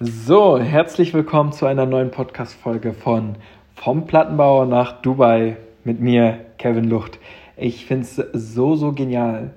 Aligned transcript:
So, 0.00 0.58
herzlich 0.58 1.14
willkommen 1.14 1.52
zu 1.52 1.66
einer 1.66 1.86
neuen 1.86 2.10
Podcast-Folge 2.10 2.94
von 2.94 3.36
Vom 3.76 4.06
Plattenbauer 4.06 4.66
nach 4.66 5.00
Dubai 5.02 5.56
mit 5.84 6.00
mir, 6.00 6.46
Kevin 6.58 6.90
Lucht. 6.90 7.20
Ich 7.56 7.86
finde 7.86 8.02
es 8.02 8.16
so, 8.32 8.74
so 8.74 8.90
genial, 8.90 9.54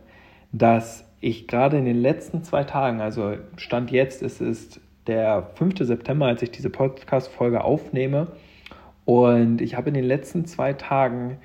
dass 0.52 1.05
ich 1.21 1.47
gerade 1.47 1.79
in 1.79 1.86
den 1.86 2.00
letzten 2.00 2.44
zwei 2.44 2.63
Tagen, 2.65 3.02
also 3.02 3.34
Stand 3.55 3.89
jetzt, 3.89 4.21
es 4.21 4.39
ist 4.39 4.79
der 5.08 5.50
5. 5.55 5.80
September, 5.80 6.28
als 6.28 6.44
ich 6.44 6.52
diese 6.52 6.70
Podcast-Folge 6.70 7.64
aufnehme, 7.64 8.28
und 9.06 9.60
ich 9.60 9.76
habe 9.76 9.88
in 9.88 9.96
den 9.96 10.06
letzten 10.06 10.46
zwei 10.46 10.74
Tagen 10.74 11.40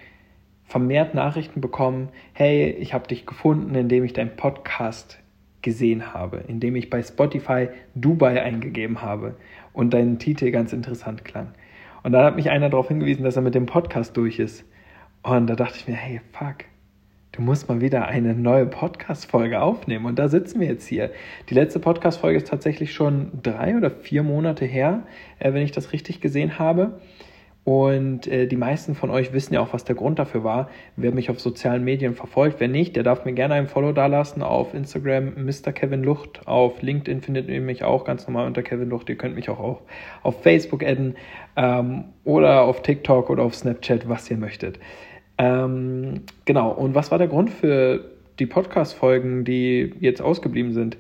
vermehrt 0.65 1.15
Nachrichten 1.15 1.63
bekommen, 1.63 2.11
hey, 2.35 2.69
ich 2.69 2.93
habe 2.93 3.09
dich 3.09 3.25
gefunden, 3.25 3.75
indem 3.75 4.05
ich 4.05 4.13
deinen 4.13 4.37
Podcast 4.37 5.22
gesehen 5.63 6.13
habe, 6.13 6.45
indem 6.49 6.77
ich 6.77 6.91
bei 6.91 7.03
Spotify 7.03 7.69
Dubai 7.95 8.43
eingegeben 8.43 9.03
habe 9.03 9.37
und 9.73 9.95
dein 9.95 10.19
Titel 10.19 10.51
ganz 10.51 10.73
interessant 10.73 11.25
klang. 11.25 11.55
Und 12.03 12.13
dann 12.13 12.25
hat 12.25 12.37
mich 12.37 12.51
einer 12.51 12.69
darauf 12.69 12.89
hingewiesen, 12.89 13.25
dass 13.25 13.37
er 13.37 13.43
mit 13.43 13.55
dem 13.55 13.67
Podcast 13.67 14.17
durch 14.17 14.39
ist. 14.39 14.65
Und 15.23 15.47
da 15.47 15.55
dachte 15.55 15.79
ich 15.79 15.87
mir, 15.87 15.95
hey, 15.95 16.21
fuck, 16.33 16.65
du 17.31 17.43
musst 17.43 17.69
mal 17.69 17.81
wieder 17.81 18.07
eine 18.07 18.35
neue 18.35 18.67
Podcast-Folge 18.67 19.61
aufnehmen. 19.61 20.07
Und 20.07 20.19
da 20.19 20.29
sitzen 20.29 20.61
wir 20.61 20.67
jetzt 20.67 20.87
hier. 20.87 21.11
Die 21.49 21.55
letzte 21.55 21.79
Podcast-Folge 21.79 22.39
ist 22.39 22.49
tatsächlich 22.49 22.93
schon 22.93 23.31
drei 23.43 23.77
oder 23.77 23.91
vier 23.91 24.23
Monate 24.23 24.65
her, 24.65 25.05
äh, 25.39 25.53
wenn 25.53 25.63
ich 25.63 25.73
das 25.73 25.93
richtig 25.93 26.21
gesehen 26.21 26.59
habe. 26.59 27.01
Und 27.65 28.27
äh, 28.27 28.49
die 28.49 28.57
meisten 28.57 28.97
von 28.97 29.11
euch 29.11 29.33
wissen 29.33 29.55
ja 29.55 29.61
auch, 29.61 29.73
was 29.73 29.85
der 29.85 29.95
Grund 29.95 30.19
dafür 30.19 30.43
war. 30.43 30.69
Wer 30.97 31.13
mich 31.13 31.31
auf 31.31 31.39
sozialen 31.39 31.85
Medien 31.85 32.15
verfolgt, 32.15 32.59
wer 32.59 32.67
nicht, 32.67 32.97
der 32.97 33.05
darf 33.05 33.25
mir 33.25 33.35
gerne 33.35 33.55
ein 33.55 33.69
Follow 33.69 33.93
dalassen 33.93 34.43
auf 34.43 34.75
Instagram 34.75 35.35
Mr. 35.45 35.73
Kevin 35.73 36.03
Lucht. 36.03 36.41
Auf 36.47 36.83
LinkedIn 36.83 37.21
findet 37.21 37.49
ihr 37.49 37.61
mich 37.61 37.85
auch 37.85 38.05
ganz 38.05 38.27
normal 38.27 38.49
unter 38.49 38.65
Kevin 38.65 38.89
Lucht. 38.89 39.09
Ihr 39.11 39.17
könnt 39.17 39.37
mich 39.37 39.49
auch 39.49 39.61
auf, 39.61 39.79
auf 40.25 40.43
Facebook 40.43 40.83
adden 40.83 41.15
ähm, 41.55 42.07
oder 42.25 42.63
auf 42.63 42.83
TikTok 42.83 43.31
oder 43.31 43.45
auf 43.45 43.55
Snapchat, 43.55 44.09
was 44.09 44.29
ihr 44.29 44.39
möchtet. 44.39 44.81
Ähm, 45.39 46.23
genau, 46.45 46.73
und 46.73 46.97
was 46.97 47.13
war 47.13 47.19
der 47.19 47.29
Grund 47.29 47.51
für 47.51 48.05
die 48.41 48.47
Podcast-Folgen, 48.47 49.45
die 49.45 49.95
jetzt 50.01 50.21
ausgeblieben 50.21 50.73
sind? 50.73 50.97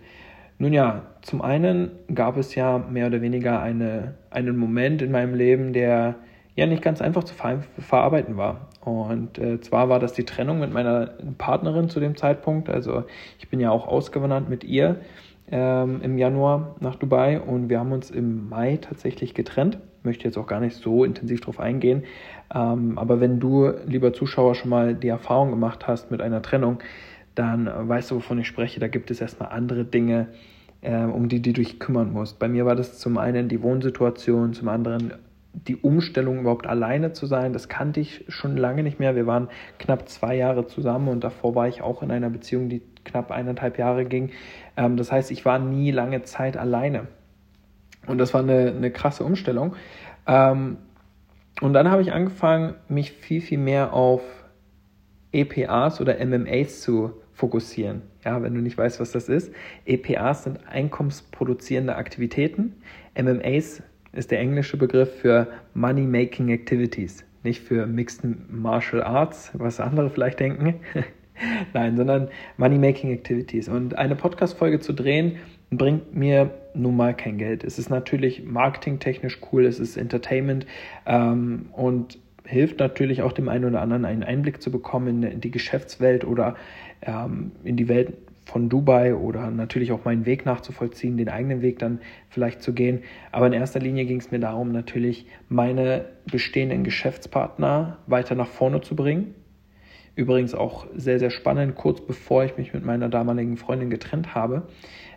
Nun 0.58 0.72
ja, 0.72 1.02
zum 1.22 1.42
einen 1.42 1.90
gab 2.14 2.36
es 2.36 2.54
ja 2.54 2.78
mehr 2.78 3.08
oder 3.08 3.20
weniger 3.20 3.60
eine, 3.60 4.14
einen 4.30 4.56
Moment 4.56 5.02
in 5.02 5.10
meinem 5.10 5.34
Leben, 5.34 5.72
der 5.72 6.14
ja 6.54 6.66
nicht 6.66 6.82
ganz 6.82 7.00
einfach 7.00 7.24
zu 7.24 7.34
ver 7.34 7.62
verarbeiten 7.78 8.36
war. 8.36 8.68
Und 8.84 9.38
äh, 9.38 9.60
zwar 9.60 9.88
war 9.88 10.00
das 10.00 10.12
die 10.12 10.24
Trennung 10.24 10.58
mit 10.60 10.72
meiner 10.72 11.10
Partnerin 11.38 11.88
zu 11.88 12.00
dem 12.00 12.16
Zeitpunkt. 12.16 12.68
Also 12.68 13.04
ich 13.38 13.48
bin 13.48 13.60
ja 13.60 13.70
auch 13.70 13.86
ausgewandert 13.86 14.48
mit 14.48 14.64
ihr 14.64 14.96
ähm, 15.50 16.00
im 16.02 16.18
Januar 16.18 16.76
nach 16.80 16.96
Dubai 16.96 17.40
und 17.40 17.68
wir 17.68 17.78
haben 17.78 17.92
uns 17.92 18.10
im 18.10 18.48
Mai 18.48 18.78
tatsächlich 18.80 19.34
getrennt. 19.34 19.78
Möchte 20.02 20.24
jetzt 20.24 20.36
auch 20.36 20.48
gar 20.48 20.60
nicht 20.60 20.76
so 20.76 21.04
intensiv 21.04 21.40
darauf 21.40 21.60
eingehen. 21.60 22.04
Ähm, 22.52 22.98
aber 22.98 23.20
wenn 23.20 23.38
du, 23.38 23.72
lieber 23.86 24.12
Zuschauer, 24.12 24.56
schon 24.56 24.70
mal 24.70 24.94
die 24.94 25.08
Erfahrung 25.08 25.50
gemacht 25.50 25.86
hast 25.86 26.10
mit 26.10 26.20
einer 26.20 26.42
Trennung, 26.42 26.80
dann 27.34 27.70
weißt 27.88 28.10
du, 28.10 28.16
wovon 28.16 28.38
ich 28.40 28.48
spreche. 28.48 28.80
Da 28.80 28.88
gibt 28.88 29.10
es 29.10 29.20
erstmal 29.20 29.50
andere 29.50 29.84
Dinge, 29.84 30.28
äh, 30.80 31.04
um 31.04 31.28
die, 31.28 31.40
die 31.40 31.52
du 31.52 31.62
dich 31.62 31.78
kümmern 31.78 32.12
musst. 32.12 32.38
Bei 32.38 32.48
mir 32.48 32.66
war 32.66 32.74
das 32.74 32.98
zum 32.98 33.16
einen 33.16 33.48
die 33.48 33.62
Wohnsituation, 33.62 34.52
zum 34.52 34.68
anderen 34.68 35.14
die 35.54 35.76
Umstellung 35.76 36.40
überhaupt 36.40 36.66
alleine 36.66 37.12
zu 37.12 37.26
sein, 37.26 37.52
das 37.52 37.68
kannte 37.68 38.00
ich 38.00 38.24
schon 38.28 38.56
lange 38.56 38.82
nicht 38.82 38.98
mehr. 38.98 39.14
Wir 39.14 39.26
waren 39.26 39.48
knapp 39.78 40.08
zwei 40.08 40.34
Jahre 40.34 40.66
zusammen 40.66 41.08
und 41.08 41.22
davor 41.24 41.54
war 41.54 41.68
ich 41.68 41.82
auch 41.82 42.02
in 42.02 42.10
einer 42.10 42.30
Beziehung, 42.30 42.68
die 42.68 42.82
knapp 43.04 43.30
eineinhalb 43.30 43.78
Jahre 43.78 44.04
ging. 44.04 44.30
Ähm, 44.76 44.96
das 44.96 45.12
heißt, 45.12 45.30
ich 45.30 45.44
war 45.44 45.58
nie 45.58 45.90
lange 45.90 46.22
Zeit 46.22 46.56
alleine. 46.56 47.08
Und 48.06 48.18
das 48.18 48.34
war 48.34 48.40
eine, 48.40 48.72
eine 48.74 48.90
krasse 48.90 49.24
Umstellung. 49.24 49.76
Ähm, 50.26 50.78
und 51.60 51.74
dann 51.74 51.90
habe 51.90 52.02
ich 52.02 52.12
angefangen, 52.12 52.74
mich 52.88 53.12
viel, 53.12 53.40
viel 53.40 53.58
mehr 53.58 53.92
auf 53.92 54.22
EPAs 55.32 56.00
oder 56.00 56.24
MMAs 56.24 56.80
zu 56.80 57.12
fokussieren. 57.32 58.02
Ja, 58.24 58.42
wenn 58.42 58.54
du 58.54 58.60
nicht 58.60 58.78
weißt, 58.78 59.00
was 59.00 59.12
das 59.12 59.28
ist. 59.28 59.52
EPAs 59.84 60.44
sind 60.44 60.66
einkommensproduzierende 60.66 61.96
Aktivitäten. 61.96 62.76
MMAs 63.20 63.82
ist 64.12 64.30
der 64.30 64.40
englische 64.40 64.76
Begriff 64.76 65.20
für 65.20 65.48
Money 65.74 66.02
Making 66.02 66.50
Activities, 66.50 67.24
nicht 67.42 67.62
für 67.62 67.86
Mixed 67.86 68.22
Martial 68.50 69.02
Arts, 69.02 69.50
was 69.54 69.80
andere 69.80 70.10
vielleicht 70.10 70.40
denken. 70.40 70.80
Nein, 71.72 71.96
sondern 71.96 72.28
Money 72.56 72.78
Making 72.78 73.10
Activities. 73.12 73.68
Und 73.68 73.96
eine 73.96 74.14
Podcast-Folge 74.14 74.80
zu 74.80 74.92
drehen, 74.92 75.38
bringt 75.70 76.14
mir 76.14 76.50
nun 76.74 76.96
mal 76.96 77.14
kein 77.14 77.38
Geld. 77.38 77.64
Es 77.64 77.78
ist 77.78 77.88
natürlich 77.88 78.44
marketingtechnisch 78.44 79.38
cool, 79.50 79.64
es 79.64 79.78
ist 79.78 79.96
Entertainment 79.96 80.66
ähm, 81.06 81.66
und 81.72 82.18
hilft 82.44 82.80
natürlich 82.80 83.22
auch 83.22 83.32
dem 83.32 83.48
einen 83.48 83.64
oder 83.64 83.80
anderen 83.80 84.04
einen 84.04 84.22
Einblick 84.22 84.60
zu 84.60 84.70
bekommen 84.70 85.22
in, 85.22 85.40
die 85.40 85.50
Geschäftswelt 85.50 86.24
oder 86.24 86.56
ähm, 87.00 87.52
in 87.64 87.76
die 87.76 87.88
Welt 87.88 88.12
von 88.44 88.68
Dubai 88.68 89.14
oder 89.14 89.50
natürlich 89.50 89.92
auch 89.92 90.04
meinen 90.04 90.26
Weg 90.26 90.44
nachzuvollziehen, 90.44 91.16
den 91.16 91.28
eigenen 91.28 91.62
Weg 91.62 91.78
dann 91.78 92.00
vielleicht 92.28 92.62
zu 92.62 92.72
gehen. 92.72 93.02
Aber 93.30 93.46
in 93.46 93.52
erster 93.52 93.80
Linie 93.80 94.04
ging 94.04 94.18
es 94.18 94.30
mir 94.30 94.40
darum, 94.40 94.72
natürlich 94.72 95.26
meine 95.48 96.06
bestehenden 96.30 96.84
Geschäftspartner 96.84 97.98
weiter 98.06 98.34
nach 98.34 98.48
vorne 98.48 98.80
zu 98.80 98.96
bringen. 98.96 99.34
Übrigens 100.14 100.54
auch 100.54 100.86
sehr, 100.94 101.18
sehr 101.18 101.30
spannend, 101.30 101.74
kurz 101.74 102.00
bevor 102.00 102.44
ich 102.44 102.56
mich 102.58 102.74
mit 102.74 102.84
meiner 102.84 103.08
damaligen 103.08 103.56
Freundin 103.56 103.88
getrennt 103.88 104.34
habe, 104.34 104.68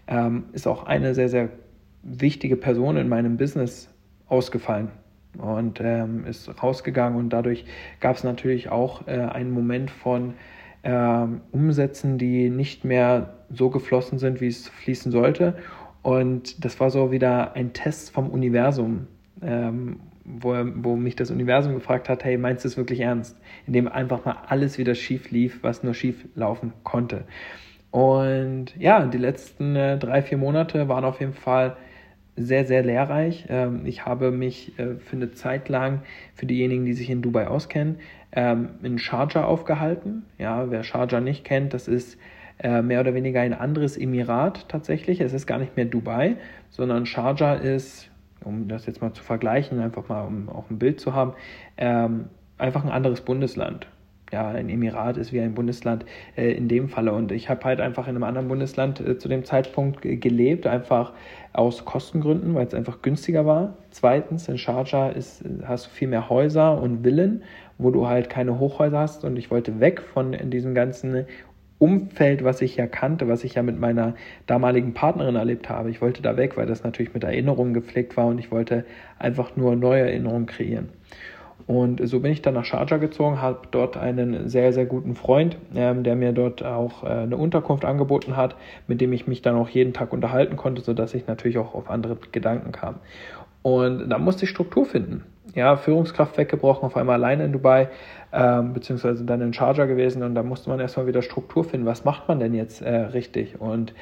ähm, 0.08 0.46
ist 0.54 0.68
auch 0.68 0.86
eine 0.86 1.14
sehr, 1.14 1.28
sehr 1.28 1.50
wichtige 2.04 2.56
Person 2.56 2.96
in 2.96 3.10
meinem 3.10 3.36
Business 3.36 3.90
ausgefallen 4.28 4.90
und 5.38 5.82
ähm, 5.82 6.26
ist 6.26 6.64
rausgegangen 6.64 7.20
und 7.20 7.30
dadurch 7.30 7.66
gab 8.00 8.16
es 8.16 8.24
natürlich 8.24 8.70
auch 8.70 9.08
äh, 9.08 9.20
einen 9.20 9.52
Moment 9.52 9.92
von 9.92 10.36
äh, 10.86 11.28
Umsätzen, 11.52 12.18
die 12.18 12.50
nicht 12.50 12.86
mehr 12.86 13.34
so 13.50 13.70
geflossen 13.70 14.20
sind, 14.20 14.40
wie 14.40 14.48
es 14.48 14.70
fließen 14.70 15.12
sollte. 15.12 15.56
Und 16.04 16.64
das 16.64 16.80
war 16.80 16.92
so 16.92 17.12
wieder 17.12 17.56
ein 17.56 17.74
Test 17.74 18.12
vom 18.12 18.30
Universum, 18.30 19.08
ähm, 19.42 20.00
wo, 20.24 20.56
wo 20.76 20.96
mich 20.96 21.16
das 21.16 21.32
Universum 21.32 21.74
gefragt 21.74 22.08
hat, 22.08 22.24
hey, 22.24 22.38
meinst 22.38 22.64
du 22.64 22.68
es 22.68 22.78
wirklich 22.78 23.00
ernst? 23.00 23.38
Indem 23.66 23.88
einfach 23.88 24.26
mal 24.26 24.38
alles 24.48 24.78
wieder 24.78 24.94
schief 24.94 25.32
lief, 25.32 25.60
was 25.64 25.84
nur 25.84 25.96
schief 25.96 26.26
laufen 26.36 26.74
konnte. 26.84 27.24
Und 27.90 28.76
ja, 28.78 29.06
die 29.06 29.18
letzten 29.18 29.76
äh, 29.76 29.98
drei, 29.98 30.22
vier 30.22 30.38
Monate 30.38 30.88
waren 30.88 31.06
auf 31.06 31.20
jeden 31.20 31.34
Fall 31.34 31.78
sehr, 32.36 32.66
sehr 32.66 32.84
lehrreich. 32.84 33.46
Ähm, 33.50 33.86
ich 33.86 34.06
habe 34.06 34.32
mich 34.32 34.78
äh, 34.78 34.96
für 34.98 35.16
eine 35.16 35.32
Zeit 35.32 35.70
lang, 35.70 36.02
für 36.36 36.46
diejenigen, 36.46 36.86
die 36.86 36.94
sich 36.94 37.10
in 37.10 37.22
Dubai 37.22 37.48
auskennen, 37.48 37.98
ähm, 38.36 38.70
in 38.84 39.00
Sharjah 39.00 39.46
aufgehalten. 39.46 40.24
Ja, 40.38 40.70
wer 40.70 40.84
Sharjah 40.84 41.22
nicht 41.22 41.44
kennt, 41.44 41.74
das 41.74 41.88
ist 41.88 42.18
äh, 42.60 42.82
mehr 42.82 43.00
oder 43.02 43.14
weniger 43.14 43.42
ein 43.42 43.54
anderes 43.54 43.98
Emirat 43.98 44.70
tatsächlich. 44.70 45.22
Es 45.22 45.34
ist 45.34 45.48
gar 45.48 45.58
nicht 45.58 45.76
mehr 45.76 45.86
Dubai, 45.86 46.38
sondern 46.70 47.06
Sharjah 47.06 47.56
ist, 47.56 48.10
um 48.44 48.68
das 48.68 48.86
jetzt 48.86 49.02
mal 49.02 49.14
zu 49.14 49.24
vergleichen, 49.24 49.80
einfach 49.80 50.08
mal 50.08 50.22
um 50.22 50.50
auch 50.50 50.70
ein 50.70 50.80
Bild 50.80 51.00
zu 51.00 51.14
haben, 51.14 51.34
ähm, 51.78 52.26
einfach 52.58 52.84
ein 52.84 52.92
anderes 52.92 53.22
Bundesland 53.22 53.88
ja, 54.32 54.50
ein 54.50 54.70
Emirat 54.70 55.18
ist 55.18 55.32
wie 55.34 55.40
ein 55.40 55.54
Bundesland 55.54 56.06
äh, 56.36 56.52
in 56.52 56.68
dem 56.68 56.90
Falle. 56.90 57.14
Und 57.14 57.32
ich 57.32 57.50
habe 57.50 57.64
halt 57.64 57.80
einfach 57.80 58.08
in 58.08 58.16
einem 58.16 58.24
anderen 58.24 58.48
Bundesland 58.48 59.00
äh, 59.00 59.18
zu 59.18 59.30
dem 59.30 59.46
Zeitpunkt 59.46 60.02
gelebt, 60.02 60.68
einfach 60.68 61.14
aus 61.54 61.86
Kostengründen, 61.86 62.54
weil 62.56 62.68
es 62.68 62.74
einfach 62.74 63.02
günstiger 63.02 63.46
war. 63.46 63.78
Zweitens, 63.92 64.50
in 64.50 64.58
Sharjah 64.58 65.10
ist, 65.10 65.44
hast 65.64 65.86
du 65.86 65.90
viel 65.92 66.08
mehr 66.08 66.30
Häuser 66.30 66.82
und 66.82 67.04
Villen, 67.04 67.44
wo 67.78 67.92
du 67.92 68.08
halt 68.08 68.30
keine 68.30 68.60
Hochhäuser 68.60 69.00
hast. 69.00 69.24
Und 69.24 69.38
ich 69.38 69.52
wollte 69.52 69.80
weg 69.80 70.02
von 70.02 70.32
diesem 70.50 70.76
ganzen 70.76 71.26
Umfeld, 71.78 72.44
was 72.44 72.62
ich 72.62 72.78
ja 72.78 72.88
kannte, 72.88 73.28
was 73.28 73.44
ich 73.44 73.56
ja 73.56 73.64
mit 73.64 73.80
meiner 73.80 74.16
damaligen 74.48 74.94
Partnerin 74.94 75.36
erlebt 75.36 75.70
habe. 75.70 75.90
Ich 75.90 76.02
wollte 76.02 76.22
da 76.22 76.38
weg, 76.38 76.56
weil 76.56 76.68
das 76.68 76.84
natürlich 76.84 77.14
mit 77.14 77.24
Erinnerungen 77.24 77.74
gepflegt 77.74 78.16
war 78.16 78.28
und 78.28 78.40
ich 78.40 78.50
wollte 78.50 78.86
einfach 79.20 79.56
nur 79.56 79.76
neue 79.76 80.04
Erinnerungen 80.04 80.46
kreieren. 80.46 80.90
Und 81.68 82.08
so 82.08 82.20
bin 82.20 82.32
ich 82.32 82.42
dann 82.42 82.54
nach 82.54 82.66
Sharjah 82.66 82.98
gezogen, 82.98 83.42
habe 83.42 83.62
dort 83.72 83.98
einen 83.98 84.50
sehr, 84.50 84.72
sehr 84.72 84.86
guten 84.86 85.16
Freund, 85.16 85.58
ähm, 85.74 86.04
der 86.04 86.16
mir 86.16 86.32
dort 86.32 86.64
auch 86.64 87.04
äh, 87.04 87.08
eine 87.08 87.38
Unterkunft 87.38 87.86
angeboten 87.86 88.38
hat, 88.38 88.56
mit 88.88 89.02
dem 89.02 89.12
ich 89.14 89.26
mich 89.26 89.42
dann 89.42 89.56
auch 89.56 89.70
jeden 89.70 89.92
Tag 89.92 90.14
unterhalten 90.14 90.58
konnte, 90.58 90.82
sodass 90.82 91.14
ich 91.16 91.26
natürlich 91.28 91.58
auch 91.58 91.74
auf 91.74 91.90
andere 91.90 92.18
Gedanken 92.32 92.72
kam. 92.72 92.96
Und 93.64 94.10
da 94.10 94.20
musste 94.20 94.46
ich 94.46 94.52
Struktur 94.52 94.86
finden. 94.86 95.24
Ja, 95.54 95.78
Führungskraft 95.78 96.38
weggebrochen, 96.38 96.86
auf 96.86 96.98
einmal 96.98 97.16
alleine 97.16 97.46
in 97.46 97.52
Dubai, 97.52 97.90
ähm, 98.34 98.74
beziehungsweise 98.74 99.24
dann 99.26 99.42
in 99.42 99.54
Sharjah 99.54 99.86
gewesen 99.86 100.24
und 100.24 100.34
da 100.36 100.44
musste 100.44 100.70
man 100.70 100.80
erstmal 100.80 101.08
wieder 101.08 101.22
Struktur 101.22 101.64
finden. 101.64 101.86
Was 101.86 102.04
macht 102.04 102.28
man 102.28 102.40
denn 102.40 102.54
jetzt 102.56 102.82
äh, 102.82 102.96
richtig? 102.96 103.62
Und 103.62 103.94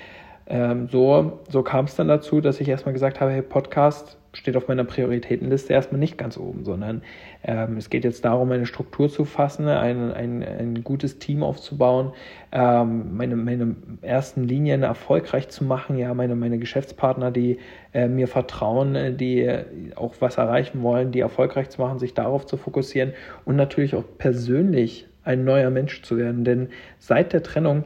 ähm, 0.48 0.88
so, 0.90 1.40
so 1.50 1.64
kam 1.64 1.86
es 1.86 1.96
dann 1.96 2.08
dazu, 2.08 2.42
dass 2.42 2.60
ich 2.60 2.68
erstmal 2.68 2.94
gesagt 2.94 3.22
habe, 3.22 3.32
hey, 3.32 3.42
Podcast 3.42 4.18
steht 4.34 4.58
auf 4.58 4.68
meiner 4.68 4.84
Prioritätenliste 4.84 5.74
erstmal 5.74 6.00
nicht 6.00 6.18
ganz 6.18 6.38
oben, 6.38 6.66
sondern 6.66 7.04
ähm, 7.44 7.78
es 7.78 7.90
geht 7.90 8.04
jetzt 8.04 8.26
darum, 8.26 8.52
eine 8.52 8.66
Struktur 8.66 9.08
zu 9.10 9.26
fassen, 9.26 9.68
ein, 9.68 10.12
ein, 10.12 10.44
ein 10.44 10.84
gutes 10.84 11.20
Team 11.20 11.44
aufzubauen, 11.44 12.14
ähm, 12.52 13.16
meine, 13.16 13.36
meine 13.36 13.76
ersten 14.02 14.44
Linien 14.44 14.82
erfolgreich 14.82 15.50
zu 15.50 15.64
machen, 15.64 15.98
ja, 15.98 16.14
meine, 16.16 16.36
meine 16.36 16.58
Geschäftspartner, 16.58 17.30
die 17.30 17.60
äh, 17.94 18.08
mir 18.08 18.28
vertrauen, 18.28 18.96
äh, 18.96 19.14
die 19.14 19.48
auch 19.96 20.16
was 20.20 20.38
erreichen 20.38 20.82
wollen, 20.82 21.12
die 21.12 21.20
erfolgreich 21.20 21.70
zu 21.70 21.80
machen, 21.80 22.00
sich 22.00 22.16
darauf 22.16 22.48
zu 22.48 22.58
fokussieren 22.58 23.14
und 23.46 23.56
natürlich 23.56 23.96
auch 23.96 24.06
persönlich 24.18 25.08
ein 25.24 25.46
neuer 25.46 25.70
Mensch 25.70 26.02
zu 26.02 26.18
werden. 26.18 26.44
Denn 26.44 26.70
seit 26.98 27.34
der 27.34 27.44
Trennung 27.44 27.84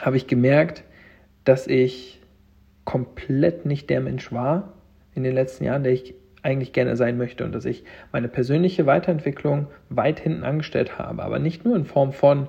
habe 0.00 0.16
ich 0.16 0.26
gemerkt, 0.26 0.82
dass 1.48 1.66
ich 1.66 2.20
komplett 2.84 3.64
nicht 3.64 3.88
der 3.88 4.02
Mensch 4.02 4.32
war 4.32 4.74
in 5.14 5.22
den 5.22 5.34
letzten 5.34 5.64
Jahren, 5.64 5.82
der 5.82 5.92
ich 5.92 6.14
eigentlich 6.42 6.72
gerne 6.72 6.94
sein 6.94 7.16
möchte 7.16 7.44
und 7.44 7.54
dass 7.54 7.64
ich 7.64 7.84
meine 8.12 8.28
persönliche 8.28 8.84
Weiterentwicklung 8.86 9.66
weit 9.88 10.20
hinten 10.20 10.44
angestellt 10.44 10.98
habe. 10.98 11.22
Aber 11.22 11.38
nicht 11.38 11.64
nur 11.64 11.74
in 11.74 11.86
Form 11.86 12.12
von 12.12 12.48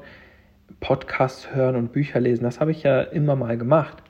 Podcasts 0.82 1.56
hören 1.56 1.78
und 1.78 1.94
Bücher 1.94 2.20
lesen, 2.20 2.44
das 2.44 2.60
habe 2.60 2.72
ich 2.72 2.84
ja 2.84 3.02
immer 3.02 3.36
mal 3.36 3.58
gemacht, 3.58 4.04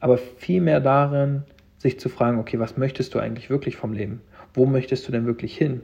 aber 0.00 0.18
vielmehr 0.18 0.80
darin, 0.80 1.44
sich 1.78 2.00
zu 2.00 2.08
fragen, 2.08 2.38
okay, 2.38 2.58
was 2.58 2.76
möchtest 2.76 3.14
du 3.14 3.20
eigentlich 3.20 3.48
wirklich 3.48 3.76
vom 3.76 3.92
Leben? 3.92 4.20
Wo 4.54 4.66
möchtest 4.66 5.06
du 5.06 5.12
denn 5.12 5.26
wirklich 5.26 5.56
hin? 5.56 5.82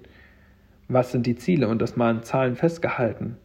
Was 0.88 1.12
sind 1.12 1.26
die 1.26 1.36
Ziele? 1.36 1.68
Und 1.68 1.80
das 1.80 1.96
mal 1.96 2.10
in 2.10 2.22
Zahlen 2.22 2.56
festgehalten. 2.56 3.36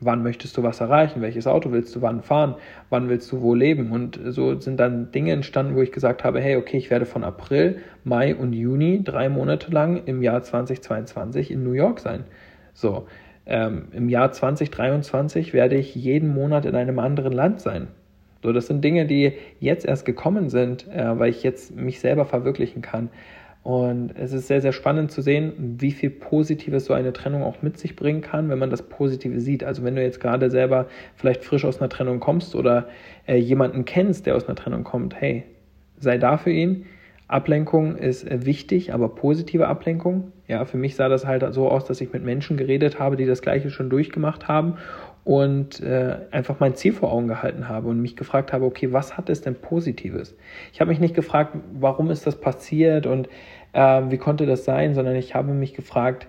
Wann 0.00 0.22
möchtest 0.22 0.56
du 0.56 0.62
was 0.62 0.80
erreichen? 0.80 1.22
Welches 1.22 1.46
Auto 1.46 1.72
willst 1.72 1.94
du 1.96 2.02
wann 2.02 2.22
fahren? 2.22 2.56
Wann 2.90 3.08
willst 3.08 3.32
du 3.32 3.40
wo 3.40 3.54
leben? 3.54 3.92
Und 3.92 4.20
so 4.26 4.60
sind 4.60 4.78
dann 4.78 5.10
Dinge 5.10 5.32
entstanden, 5.32 5.74
wo 5.74 5.80
ich 5.80 5.90
gesagt 5.90 6.22
habe, 6.22 6.40
hey, 6.40 6.56
okay, 6.56 6.76
ich 6.76 6.90
werde 6.90 7.06
von 7.06 7.24
April, 7.24 7.78
Mai 8.04 8.34
und 8.34 8.52
Juni 8.52 9.02
drei 9.02 9.30
Monate 9.30 9.70
lang 9.70 10.04
im 10.04 10.22
Jahr 10.22 10.42
2022 10.42 11.50
in 11.50 11.64
New 11.64 11.72
York 11.72 12.00
sein. 12.00 12.24
So, 12.74 13.06
ähm, 13.46 13.88
im 13.92 14.10
Jahr 14.10 14.32
2023 14.32 15.54
werde 15.54 15.76
ich 15.76 15.94
jeden 15.94 16.34
Monat 16.34 16.66
in 16.66 16.74
einem 16.74 16.98
anderen 16.98 17.32
Land 17.32 17.60
sein. 17.60 17.88
So, 18.42 18.52
das 18.52 18.66
sind 18.66 18.84
Dinge, 18.84 19.06
die 19.06 19.32
jetzt 19.60 19.86
erst 19.86 20.04
gekommen 20.04 20.50
sind, 20.50 20.86
äh, 20.88 21.18
weil 21.18 21.30
ich 21.30 21.42
jetzt 21.42 21.74
mich 21.74 22.00
selber 22.00 22.26
verwirklichen 22.26 22.82
kann. 22.82 23.08
Und 23.66 24.12
es 24.16 24.32
ist 24.32 24.46
sehr, 24.46 24.60
sehr 24.60 24.72
spannend 24.72 25.10
zu 25.10 25.22
sehen, 25.22 25.74
wie 25.80 25.90
viel 25.90 26.10
Positives 26.10 26.84
so 26.84 26.94
eine 26.94 27.12
Trennung 27.12 27.42
auch 27.42 27.62
mit 27.62 27.78
sich 27.78 27.96
bringen 27.96 28.20
kann, 28.20 28.48
wenn 28.48 28.60
man 28.60 28.70
das 28.70 28.82
Positive 28.82 29.40
sieht. 29.40 29.64
Also 29.64 29.82
wenn 29.82 29.96
du 29.96 30.02
jetzt 30.02 30.20
gerade 30.20 30.52
selber 30.52 30.86
vielleicht 31.16 31.42
frisch 31.42 31.64
aus 31.64 31.80
einer 31.80 31.88
Trennung 31.88 32.20
kommst 32.20 32.54
oder 32.54 32.86
äh, 33.26 33.34
jemanden 33.34 33.84
kennst, 33.84 34.26
der 34.26 34.36
aus 34.36 34.46
einer 34.46 34.54
Trennung 34.54 34.84
kommt, 34.84 35.20
hey, 35.20 35.42
sei 35.98 36.16
da 36.16 36.36
für 36.36 36.52
ihn. 36.52 36.86
Ablenkung 37.26 37.96
ist 37.96 38.22
äh, 38.30 38.46
wichtig, 38.46 38.94
aber 38.94 39.08
positive 39.08 39.66
Ablenkung. 39.66 40.30
Ja, 40.46 40.64
für 40.64 40.76
mich 40.76 40.94
sah 40.94 41.08
das 41.08 41.26
halt 41.26 41.44
so 41.52 41.68
aus, 41.68 41.86
dass 41.86 42.00
ich 42.00 42.12
mit 42.12 42.22
Menschen 42.22 42.56
geredet 42.56 43.00
habe, 43.00 43.16
die 43.16 43.26
das 43.26 43.42
Gleiche 43.42 43.70
schon 43.70 43.90
durchgemacht 43.90 44.46
haben 44.46 44.74
und 45.26 45.80
äh, 45.80 46.18
einfach 46.30 46.60
mein 46.60 46.76
Ziel 46.76 46.92
vor 46.92 47.12
Augen 47.12 47.26
gehalten 47.26 47.68
habe 47.68 47.88
und 47.88 48.00
mich 48.00 48.14
gefragt 48.14 48.52
habe, 48.52 48.64
okay, 48.64 48.92
was 48.92 49.16
hat 49.16 49.28
es 49.28 49.40
denn 49.40 49.56
Positives? 49.56 50.36
Ich 50.72 50.80
habe 50.80 50.90
mich 50.90 51.00
nicht 51.00 51.16
gefragt, 51.16 51.56
warum 51.72 52.12
ist 52.12 52.28
das 52.28 52.40
passiert 52.40 53.06
und 53.06 53.28
äh, 53.72 54.02
wie 54.08 54.18
konnte 54.18 54.46
das 54.46 54.64
sein, 54.64 54.94
sondern 54.94 55.16
ich 55.16 55.34
habe 55.34 55.52
mich 55.52 55.74
gefragt, 55.74 56.28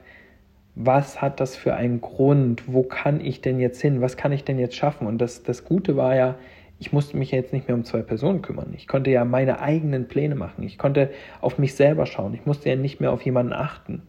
was 0.73 1.21
hat 1.21 1.39
das 1.39 1.55
für 1.55 1.75
einen 1.75 2.01
Grund? 2.01 2.63
Wo 2.73 2.81
kann 2.81 3.21
ich 3.21 3.39
denn 3.39 3.59
jetzt 3.59 3.79
hin? 3.79 4.01
Was 4.01 4.17
kann 4.17 4.31
ich 4.31 4.45
denn 4.45 4.57
jetzt 4.57 4.75
schaffen? 4.75 5.05
Und 5.05 5.19
das, 5.19 5.43
das 5.43 5.63
Gute 5.63 5.95
war 5.95 6.15
ja, 6.15 6.33
ich 6.79 6.91
musste 6.91 7.17
mich 7.17 7.29
jetzt 7.29 7.53
nicht 7.53 7.67
mehr 7.67 7.77
um 7.77 7.83
zwei 7.83 8.01
Personen 8.01 8.41
kümmern. 8.41 8.73
Ich 8.75 8.87
konnte 8.87 9.11
ja 9.11 9.25
meine 9.25 9.59
eigenen 9.59 10.07
Pläne 10.07 10.33
machen. 10.33 10.63
Ich 10.63 10.79
konnte 10.79 11.11
auf 11.39 11.59
mich 11.59 11.75
selber 11.75 12.07
schauen. 12.07 12.33
Ich 12.33 12.47
musste 12.47 12.69
ja 12.69 12.75
nicht 12.75 12.99
mehr 12.99 13.11
auf 13.11 13.21
jemanden 13.21 13.53
achten. 13.53 14.01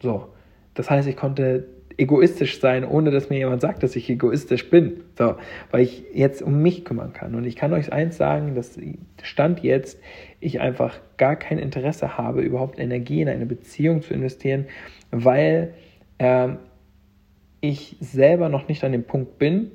So. 0.00 0.28
Das 0.74 0.88
heißt, 0.88 1.08
ich 1.08 1.16
konnte 1.16 1.66
egoistisch 1.96 2.60
sein, 2.60 2.84
ohne 2.84 3.10
dass 3.10 3.30
mir 3.30 3.38
jemand 3.38 3.60
sagt, 3.60 3.82
dass 3.82 3.96
ich 3.96 4.08
egoistisch 4.10 4.70
bin. 4.70 5.02
So, 5.16 5.36
weil 5.70 5.82
ich 5.82 6.04
jetzt 6.12 6.42
um 6.42 6.62
mich 6.62 6.84
kümmern 6.84 7.12
kann. 7.12 7.34
Und 7.34 7.44
ich 7.44 7.56
kann 7.56 7.72
euch 7.72 7.92
eins 7.92 8.16
sagen, 8.16 8.54
dass 8.54 8.78
Stand 9.22 9.62
jetzt 9.62 10.00
ich 10.40 10.60
einfach 10.60 10.98
gar 11.16 11.36
kein 11.36 11.58
Interesse 11.58 12.18
habe, 12.18 12.42
überhaupt 12.42 12.78
Energie 12.78 13.22
in 13.22 13.28
eine 13.28 13.46
Beziehung 13.46 14.02
zu 14.02 14.14
investieren, 14.14 14.66
weil 15.10 15.74
ähm, 16.18 16.58
ich 17.60 17.96
selber 18.00 18.48
noch 18.48 18.68
nicht 18.68 18.84
an 18.84 18.92
dem 18.92 19.04
Punkt 19.04 19.38
bin, 19.38 19.72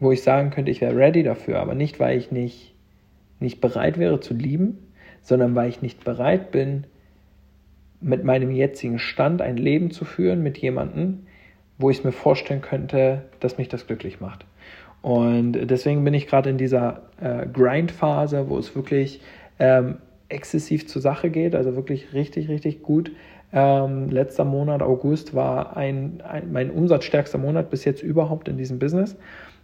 wo 0.00 0.12
ich 0.12 0.22
sagen 0.22 0.50
könnte, 0.50 0.70
ich 0.70 0.80
wäre 0.80 0.96
ready 0.96 1.22
dafür, 1.22 1.60
aber 1.60 1.74
nicht, 1.74 2.00
weil 2.00 2.18
ich 2.18 2.30
nicht, 2.30 2.74
nicht 3.40 3.60
bereit 3.60 3.98
wäre 3.98 4.20
zu 4.20 4.34
lieben, 4.34 4.78
sondern 5.22 5.54
weil 5.54 5.68
ich 5.68 5.82
nicht 5.82 6.04
bereit 6.04 6.50
bin, 6.50 6.84
mit 8.00 8.24
meinem 8.24 8.50
jetzigen 8.50 8.98
Stand 8.98 9.42
ein 9.42 9.56
Leben 9.56 9.90
zu 9.90 10.04
führen 10.04 10.42
mit 10.42 10.58
jemandem, 10.58 11.26
wo 11.78 11.90
ich 11.90 11.98
es 11.98 12.04
mir 12.04 12.12
vorstellen 12.12 12.60
könnte, 12.60 13.22
dass 13.40 13.58
mich 13.58 13.68
das 13.68 13.86
glücklich 13.86 14.20
macht. 14.20 14.44
Und 15.02 15.52
deswegen 15.52 16.04
bin 16.04 16.14
ich 16.14 16.26
gerade 16.26 16.50
in 16.50 16.58
dieser 16.58 17.02
äh, 17.20 17.46
Grind-Phase, 17.46 18.48
wo 18.48 18.58
es 18.58 18.74
wirklich 18.74 19.20
ähm, 19.58 19.98
exzessiv 20.28 20.86
zur 20.88 21.00
Sache 21.00 21.30
geht, 21.30 21.54
also 21.54 21.76
wirklich 21.76 22.12
richtig, 22.12 22.48
richtig 22.48 22.82
gut. 22.82 23.12
Ähm, 23.52 24.10
letzter 24.10 24.44
Monat, 24.44 24.82
August, 24.82 25.34
war 25.34 25.76
ein, 25.76 26.20
ein, 26.28 26.52
mein 26.52 26.70
umsatzstärkster 26.70 27.38
Monat 27.38 27.70
bis 27.70 27.84
jetzt 27.84 28.02
überhaupt 28.02 28.48
in 28.48 28.58
diesem 28.58 28.78
Business. 28.78 29.16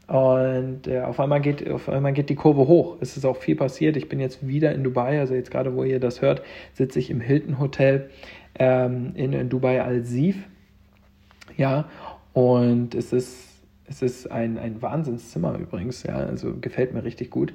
Und 0.07 0.87
äh, 0.87 1.01
auf, 1.01 1.19
einmal 1.19 1.41
geht, 1.41 1.71
auf 1.71 1.89
einmal 1.89 2.13
geht 2.13 2.29
die 2.29 2.35
Kurve 2.35 2.69
hoch. 2.69 2.99
Es 3.01 3.17
ist 3.17 3.25
auch 3.25 3.37
viel 3.37 3.57
passiert. 3.57 3.97
Ich 3.97 4.09
bin 4.09 4.21
jetzt 4.21 4.47
wieder 4.47 4.73
in 4.73 4.85
Dubai, 4.85 5.19
also 5.19 5.35
jetzt 5.35 5.51
gerade, 5.51 5.75
wo 5.75 5.85
ihr 5.85 5.99
das 5.99 6.21
hört, 6.21 6.43
sitze 6.75 6.99
ich 6.99 7.11
im 7.11 7.21
Hilton 7.21 7.59
Hotel 7.59 8.11
ähm, 8.59 9.13
in, 9.15 9.33
in 9.33 9.49
Dubai 9.49 9.83
Al-Sif. 9.83 10.37
Ja, 11.57 11.89
und 12.35 12.95
es 12.95 13.13
ist, 13.13 13.49
es 13.87 14.03
ist 14.03 14.31
ein, 14.31 14.59
ein 14.59 14.83
Wahnsinnszimmer 14.83 15.59
übrigens, 15.59 16.03
ja, 16.03 16.17
also 16.17 16.55
gefällt 16.61 16.93
mir 16.93 17.05
richtig 17.05 17.31
gut. 17.31 17.55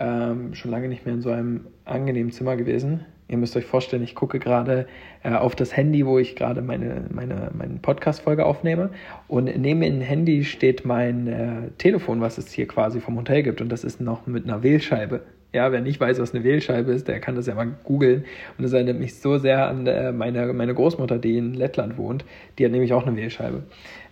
Ähm, 0.00 0.54
schon 0.54 0.70
lange 0.70 0.88
nicht 0.88 1.04
mehr 1.04 1.14
in 1.14 1.20
so 1.20 1.30
einem 1.30 1.66
angenehmen 1.84 2.32
Zimmer 2.32 2.56
gewesen. 2.56 3.04
Ihr 3.28 3.36
müsst 3.36 3.54
euch 3.56 3.66
vorstellen, 3.66 4.02
ich 4.02 4.14
gucke 4.14 4.40
gerade 4.40 4.88
äh, 5.22 5.34
auf 5.34 5.54
das 5.54 5.76
Handy, 5.76 6.04
wo 6.06 6.18
ich 6.18 6.34
gerade 6.34 6.62
meine, 6.62 7.04
meine, 7.10 7.50
meine 7.56 7.74
Podcast-Folge 7.74 8.44
aufnehme. 8.44 8.90
Und 9.28 9.44
neben 9.44 9.82
dem 9.82 10.00
Handy 10.00 10.44
steht 10.44 10.84
mein 10.84 11.28
äh, 11.28 11.70
Telefon, 11.78 12.20
was 12.20 12.38
es 12.38 12.50
hier 12.50 12.66
quasi 12.66 13.00
vom 13.00 13.16
Hotel 13.16 13.42
gibt. 13.42 13.60
Und 13.60 13.68
das 13.68 13.84
ist 13.84 14.00
noch 14.00 14.26
mit 14.26 14.44
einer 14.44 14.62
Wählscheibe. 14.62 15.20
Ja, 15.52 15.72
wer 15.72 15.80
nicht 15.80 15.98
weiß, 15.98 16.20
was 16.20 16.32
eine 16.32 16.44
Wählscheibe 16.44 16.92
ist, 16.92 17.08
der 17.08 17.18
kann 17.18 17.34
das 17.34 17.46
ja 17.46 17.54
mal 17.56 17.74
googeln. 17.82 18.24
Und 18.56 18.62
das 18.62 18.72
erinnert 18.72 18.98
mich 18.98 19.18
so 19.18 19.36
sehr 19.38 19.66
an 19.66 19.84
äh, 19.86 20.12
meine, 20.12 20.52
meine 20.52 20.74
Großmutter, 20.74 21.18
die 21.18 21.38
in 21.38 21.54
Lettland 21.54 21.98
wohnt. 21.98 22.24
Die 22.58 22.64
hat 22.64 22.70
nämlich 22.70 22.92
auch 22.92 23.04
eine 23.04 23.16
Wählscheibe 23.16 23.64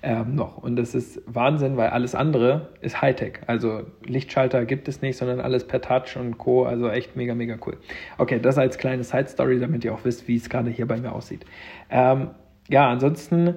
ähm, 0.02 0.34
noch. 0.34 0.58
Und 0.58 0.76
das 0.76 0.96
ist 0.96 1.22
Wahnsinn, 1.26 1.76
weil 1.76 1.90
alles 1.90 2.16
andere 2.16 2.68
ist 2.80 3.00
Hightech. 3.02 3.34
Also 3.46 3.82
Lichtschalter 4.04 4.64
gibt 4.64 4.88
es 4.88 5.00
nicht, 5.00 5.16
sondern 5.16 5.40
alles 5.40 5.64
per 5.64 5.80
Touch 5.80 6.16
und 6.16 6.38
Co. 6.38 6.64
Also 6.64 6.88
echt 6.88 7.14
mega, 7.14 7.34
mega 7.36 7.56
cool. 7.66 7.76
Okay, 8.18 8.40
das 8.40 8.58
als 8.58 8.76
kleine 8.78 9.04
Side 9.04 9.28
Story, 9.28 9.60
damit 9.60 9.84
ihr 9.84 9.94
auch 9.94 10.04
wisst, 10.04 10.26
wie 10.26 10.36
es 10.36 10.48
gerade 10.50 10.70
hier 10.70 10.86
bei 10.86 10.96
mir 10.96 11.12
aussieht. 11.12 11.44
Ähm, 11.88 12.30
ja, 12.68 12.88
ansonsten, 12.88 13.54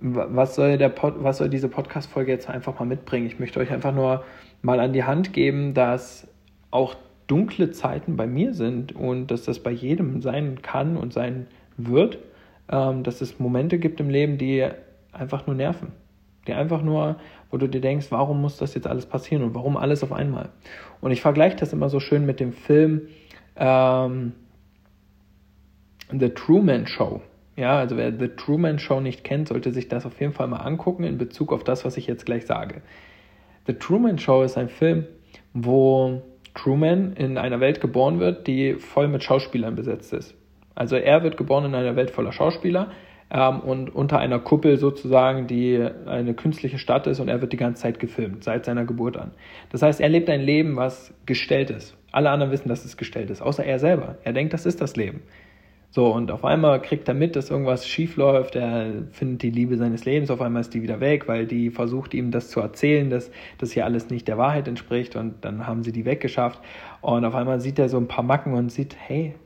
was 0.00 0.54
soll, 0.54 0.78
der 0.78 0.88
Pod, 0.88 1.14
was 1.18 1.38
soll 1.38 1.48
diese 1.48 1.68
Podcast-Folge 1.68 2.30
jetzt 2.30 2.48
einfach 2.48 2.78
mal 2.78 2.86
mitbringen? 2.86 3.26
Ich 3.26 3.40
möchte 3.40 3.58
euch 3.58 3.72
einfach 3.72 3.94
nur 3.94 4.24
mal 4.62 4.78
an 4.78 4.92
die 4.92 5.04
Hand 5.04 5.32
geben, 5.32 5.74
dass 5.74 6.28
auch 6.70 6.96
dunkle 7.26 7.70
Zeiten 7.70 8.16
bei 8.16 8.26
mir 8.26 8.54
sind 8.54 8.94
und 8.94 9.28
dass 9.28 9.44
das 9.44 9.58
bei 9.60 9.70
jedem 9.70 10.20
sein 10.20 10.60
kann 10.62 10.96
und 10.96 11.12
sein 11.12 11.46
wird, 11.76 12.18
ähm, 12.70 13.02
dass 13.02 13.20
es 13.20 13.38
Momente 13.38 13.78
gibt 13.78 14.00
im 14.00 14.10
Leben, 14.10 14.38
die 14.38 14.66
einfach 15.12 15.46
nur 15.46 15.56
nerven. 15.56 15.92
Die 16.46 16.52
einfach 16.52 16.82
nur, 16.82 17.16
wo 17.50 17.56
du 17.56 17.68
dir 17.68 17.80
denkst, 17.80 18.08
warum 18.10 18.40
muss 18.42 18.58
das 18.58 18.74
jetzt 18.74 18.86
alles 18.86 19.06
passieren 19.06 19.42
und 19.42 19.54
warum 19.54 19.76
alles 19.76 20.02
auf 20.02 20.12
einmal? 20.12 20.50
Und 21.00 21.10
ich 21.10 21.22
vergleiche 21.22 21.56
das 21.56 21.72
immer 21.72 21.88
so 21.88 22.00
schön 22.00 22.26
mit 22.26 22.40
dem 22.40 22.52
Film 22.52 23.02
ähm, 23.56 24.32
The 26.10 26.28
Truman 26.30 26.86
Show. 26.86 27.22
Ja, 27.56 27.78
also 27.78 27.96
wer 27.96 28.12
The 28.12 28.28
Truman 28.28 28.78
Show 28.78 29.00
nicht 29.00 29.24
kennt, 29.24 29.48
sollte 29.48 29.70
sich 29.70 29.88
das 29.88 30.04
auf 30.04 30.20
jeden 30.20 30.32
Fall 30.32 30.48
mal 30.48 30.58
angucken 30.58 31.04
in 31.04 31.18
Bezug 31.18 31.52
auf 31.52 31.64
das, 31.64 31.84
was 31.84 31.96
ich 31.96 32.06
jetzt 32.06 32.26
gleich 32.26 32.46
sage. 32.46 32.82
The 33.66 33.74
Truman 33.74 34.18
Show 34.18 34.42
ist 34.42 34.58
ein 34.58 34.68
Film, 34.68 35.06
wo 35.54 36.22
Truman 36.54 37.14
in 37.14 37.36
einer 37.38 37.60
Welt 37.60 37.80
geboren 37.80 38.20
wird, 38.20 38.46
die 38.46 38.74
voll 38.74 39.08
mit 39.08 39.22
Schauspielern 39.22 39.74
besetzt 39.74 40.12
ist. 40.12 40.34
Also 40.74 40.96
er 40.96 41.22
wird 41.22 41.36
geboren 41.36 41.66
in 41.66 41.74
einer 41.74 41.96
Welt 41.96 42.10
voller 42.10 42.32
Schauspieler 42.32 42.90
ähm, 43.30 43.60
und 43.60 43.94
unter 43.94 44.18
einer 44.18 44.38
Kuppel 44.38 44.78
sozusagen, 44.78 45.46
die 45.46 45.84
eine 46.06 46.34
künstliche 46.34 46.78
Stadt 46.78 47.06
ist 47.06 47.20
und 47.20 47.28
er 47.28 47.40
wird 47.40 47.52
die 47.52 47.56
ganze 47.56 47.82
Zeit 47.82 47.98
gefilmt, 47.98 48.44
seit 48.44 48.64
seiner 48.64 48.84
Geburt 48.84 49.16
an. 49.16 49.32
Das 49.70 49.82
heißt, 49.82 50.00
er 50.00 50.08
lebt 50.08 50.30
ein 50.30 50.40
Leben, 50.40 50.76
was 50.76 51.14
gestellt 51.26 51.70
ist. 51.70 51.96
Alle 52.12 52.30
anderen 52.30 52.52
wissen, 52.52 52.68
dass 52.68 52.84
es 52.84 52.96
gestellt 52.96 53.30
ist, 53.30 53.42
außer 53.42 53.64
er 53.64 53.78
selber. 53.78 54.16
Er 54.22 54.32
denkt, 54.32 54.52
das 54.52 54.66
ist 54.66 54.80
das 54.80 54.96
Leben. 54.96 55.22
So, 55.94 56.12
und 56.12 56.32
auf 56.32 56.44
einmal 56.44 56.82
kriegt 56.82 57.06
er 57.06 57.14
mit, 57.14 57.36
dass 57.36 57.50
irgendwas 57.50 57.86
schief 57.86 58.16
läuft, 58.16 58.56
er 58.56 59.04
findet 59.12 59.42
die 59.42 59.50
Liebe 59.50 59.76
seines 59.76 60.04
Lebens, 60.04 60.28
auf 60.28 60.40
einmal 60.40 60.62
ist 60.62 60.74
die 60.74 60.82
wieder 60.82 60.98
weg, 60.98 61.28
weil 61.28 61.46
die 61.46 61.70
versucht 61.70 62.14
ihm 62.14 62.32
das 62.32 62.50
zu 62.50 62.58
erzählen, 62.58 63.10
dass 63.10 63.30
das 63.58 63.70
hier 63.70 63.84
alles 63.84 64.10
nicht 64.10 64.26
der 64.26 64.36
Wahrheit 64.36 64.66
entspricht. 64.66 65.14
Und 65.14 65.44
dann 65.44 65.68
haben 65.68 65.84
sie 65.84 65.92
die 65.92 66.04
weggeschafft. 66.04 66.58
Und 67.00 67.24
auf 67.24 67.36
einmal 67.36 67.60
sieht 67.60 67.78
er 67.78 67.88
so 67.88 67.96
ein 67.96 68.08
paar 68.08 68.24
Macken 68.24 68.54
und 68.54 68.72
sieht, 68.72 68.96
hey, 68.98 69.36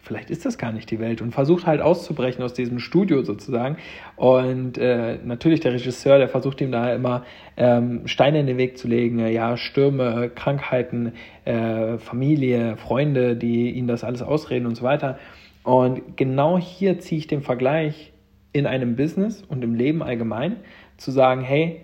vielleicht 0.00 0.30
ist 0.30 0.46
das 0.46 0.58
gar 0.58 0.70
nicht 0.70 0.92
die 0.92 1.00
Welt. 1.00 1.20
Und 1.20 1.32
versucht 1.32 1.66
halt 1.66 1.80
auszubrechen 1.80 2.44
aus 2.44 2.54
diesem 2.54 2.78
Studio 2.78 3.24
sozusagen. 3.24 3.76
Und 4.14 4.78
äh, 4.78 5.18
natürlich 5.24 5.58
der 5.58 5.72
Regisseur, 5.72 6.18
der 6.18 6.28
versucht 6.28 6.60
ihm 6.60 6.70
da 6.70 6.94
immer 6.94 7.24
ähm, 7.56 8.06
Steine 8.06 8.38
in 8.38 8.46
den 8.46 8.58
Weg 8.58 8.78
zu 8.78 8.86
legen, 8.86 9.18
äh, 9.18 9.32
ja, 9.32 9.56
Stürme, 9.56 10.30
Krankheiten, 10.32 11.14
äh, 11.44 11.98
Familie, 11.98 12.76
Freunde, 12.76 13.34
die 13.34 13.72
ihn 13.72 13.88
das 13.88 14.04
alles 14.04 14.22
ausreden 14.22 14.66
und 14.66 14.76
so 14.76 14.84
weiter. 14.84 15.18
Und 15.64 16.16
genau 16.16 16.58
hier 16.58 17.00
ziehe 17.00 17.18
ich 17.18 17.26
den 17.26 17.42
Vergleich 17.42 18.12
in 18.52 18.66
einem 18.66 18.94
Business 18.94 19.42
und 19.42 19.64
im 19.64 19.74
Leben 19.74 20.02
allgemein, 20.02 20.56
zu 20.96 21.10
sagen, 21.10 21.42
hey, 21.42 21.80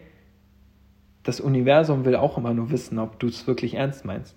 das 1.24 1.40
Universum 1.40 2.04
will 2.04 2.14
auch 2.14 2.38
immer 2.38 2.54
nur 2.54 2.70
wissen, 2.70 2.98
ob 2.98 3.18
du 3.18 3.26
es 3.26 3.46
wirklich 3.48 3.74
ernst 3.74 4.04
meinst. 4.04 4.36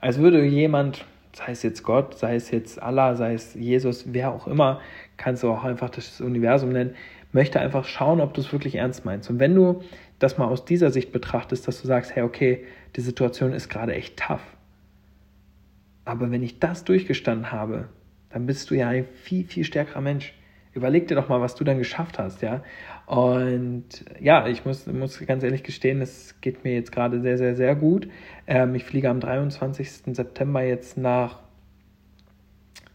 Als 0.00 0.18
würde 0.18 0.44
jemand 0.44 1.04
sei 1.38 1.52
es 1.52 1.62
jetzt 1.62 1.82
Gott, 1.82 2.18
sei 2.18 2.34
es 2.34 2.50
jetzt 2.50 2.82
Allah, 2.82 3.14
sei 3.14 3.34
es 3.34 3.54
Jesus, 3.54 4.12
wer 4.12 4.32
auch 4.32 4.46
immer, 4.46 4.80
kannst 5.16 5.42
du 5.42 5.50
auch 5.50 5.64
einfach 5.64 5.90
das 5.90 6.20
Universum 6.20 6.70
nennen, 6.70 6.94
möchte 7.32 7.60
einfach 7.60 7.84
schauen, 7.84 8.20
ob 8.20 8.34
du 8.34 8.40
es 8.40 8.52
wirklich 8.52 8.76
ernst 8.76 9.04
meinst. 9.04 9.30
Und 9.30 9.38
wenn 9.38 9.54
du 9.54 9.82
das 10.18 10.38
mal 10.38 10.46
aus 10.46 10.64
dieser 10.64 10.90
Sicht 10.90 11.12
betrachtest, 11.12 11.68
dass 11.68 11.80
du 11.80 11.86
sagst, 11.86 12.14
hey, 12.14 12.22
okay, 12.22 12.64
die 12.96 13.00
Situation 13.00 13.52
ist 13.52 13.68
gerade 13.68 13.94
echt 13.94 14.18
tough. 14.18 14.44
Aber 16.04 16.30
wenn 16.30 16.42
ich 16.42 16.58
das 16.58 16.84
durchgestanden 16.84 17.52
habe, 17.52 17.88
dann 18.30 18.46
bist 18.46 18.70
du 18.70 18.74
ja 18.74 18.88
ein 18.88 19.06
viel, 19.22 19.44
viel 19.44 19.64
stärkerer 19.64 20.00
Mensch. 20.00 20.34
Überleg 20.74 21.08
dir 21.08 21.14
doch 21.14 21.28
mal, 21.28 21.40
was 21.40 21.54
du 21.54 21.64
dann 21.64 21.78
geschafft 21.78 22.18
hast, 22.18 22.42
ja. 22.42 22.62
Und 23.06 24.04
ja, 24.20 24.46
ich 24.46 24.64
muss, 24.64 24.86
muss 24.86 25.18
ganz 25.26 25.42
ehrlich 25.42 25.62
gestehen, 25.62 26.00
es 26.02 26.40
geht 26.40 26.62
mir 26.62 26.74
jetzt 26.74 26.92
gerade 26.92 27.20
sehr, 27.20 27.38
sehr, 27.38 27.56
sehr 27.56 27.74
gut. 27.74 28.08
Ähm, 28.46 28.74
ich 28.74 28.84
fliege 28.84 29.08
am 29.08 29.18
23. 29.18 29.90
September 30.14 30.62
jetzt 30.62 30.98
nach 30.98 31.40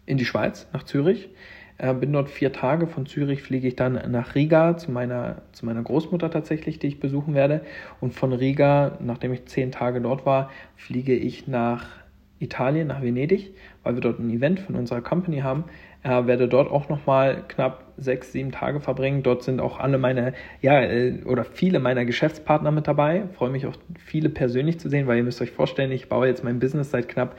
in 0.06 0.18
die 0.18 0.26
Schweiz, 0.26 0.68
nach 0.72 0.84
Zürich. 0.84 1.30
Äh, 1.78 1.94
bin 1.96 2.14
dort 2.14 2.30
vier 2.30 2.54
Tage. 2.54 2.88
Von 2.88 3.06
Zürich 3.06 3.42
fliege 3.42 3.68
ich 3.68 3.76
dann 3.76 4.00
nach 4.12 4.36
Riga 4.36 4.78
zu 4.78 4.92
meiner, 4.92 5.42
zu 5.52 5.66
meiner 5.66 5.82
Großmutter 5.82 6.30
tatsächlich, 6.30 6.80
die 6.80 6.88
ich 6.88 7.00
besuchen 7.00 7.34
werde. 7.34 7.62
Und 8.00 8.14
von 8.14 8.34
Riga, 8.34 8.98
nachdem 9.02 9.34
ich 9.34 9.46
zehn 9.46 9.72
Tage 9.72 10.00
dort 10.00 10.26
war, 10.26 10.52
fliege 10.76 11.16
ich 11.16 11.48
nach 11.48 12.03
Italien, 12.44 12.88
nach 12.88 13.02
Venedig, 13.02 13.54
weil 13.84 13.96
wir 13.96 14.02
dort 14.02 14.20
ein 14.20 14.30
Event 14.30 14.60
von 14.60 14.76
unserer 14.76 15.02
Company 15.02 15.40
haben. 15.40 15.66
Äh, 16.04 16.28
werde 16.28 16.48
dort 16.48 16.70
auch 16.70 16.90
nochmal 16.90 17.44
knapp 17.48 17.86
sechs, 17.98 18.34
sieben 18.34 18.52
Tage 18.52 18.82
verbringen. 18.82 19.24
Dort 19.24 19.44
sind 19.44 19.62
auch 19.62 19.80
alle 19.80 19.98
meine, 19.98 20.34
ja, 20.62 20.82
äh, 20.82 21.24
oder 21.26 21.46
viele 21.46 21.80
meiner 21.80 22.04
Geschäftspartner 22.04 22.72
mit 22.72 22.88
dabei. 22.88 23.24
Freue 23.34 23.52
mich 23.52 23.66
auch, 23.66 23.76
viele 23.98 24.30
persönlich 24.30 24.80
zu 24.80 24.90
sehen, 24.90 25.08
weil 25.08 25.18
ihr 25.18 25.24
müsst 25.24 25.42
euch 25.42 25.52
vorstellen, 25.52 25.92
ich 25.92 26.10
baue 26.10 26.28
jetzt 26.28 26.44
mein 26.44 26.60
Business 26.60 26.92
seit 26.92 27.08
knapp, 27.08 27.38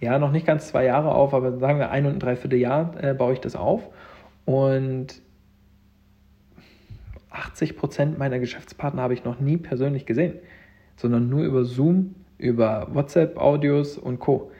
ja, 0.00 0.18
noch 0.18 0.32
nicht 0.32 0.46
ganz 0.46 0.68
zwei 0.68 0.84
Jahre 0.84 1.14
auf, 1.14 1.34
aber 1.34 1.58
sagen 1.58 1.78
wir 1.78 1.90
ein 1.90 2.06
und 2.06 2.14
ein 2.14 2.18
Dreiviertel 2.20 2.58
Jahr 2.58 2.94
äh, 3.02 3.14
baue 3.14 3.34
ich 3.34 3.40
das 3.40 3.54
auf. 3.54 3.88
Und 4.46 5.20
80 7.30 7.76
Prozent 7.76 8.18
meiner 8.18 8.38
Geschäftspartner 8.38 9.02
habe 9.02 9.14
ich 9.14 9.24
noch 9.24 9.40
nie 9.40 9.58
persönlich 9.58 10.06
gesehen, 10.06 10.34
sondern 10.96 11.28
nur 11.28 11.44
über 11.44 11.64
Zoom, 11.64 12.14
über 12.38 12.88
WhatsApp-Audios 12.92 13.98
und 13.98 14.18
Co 14.18 14.50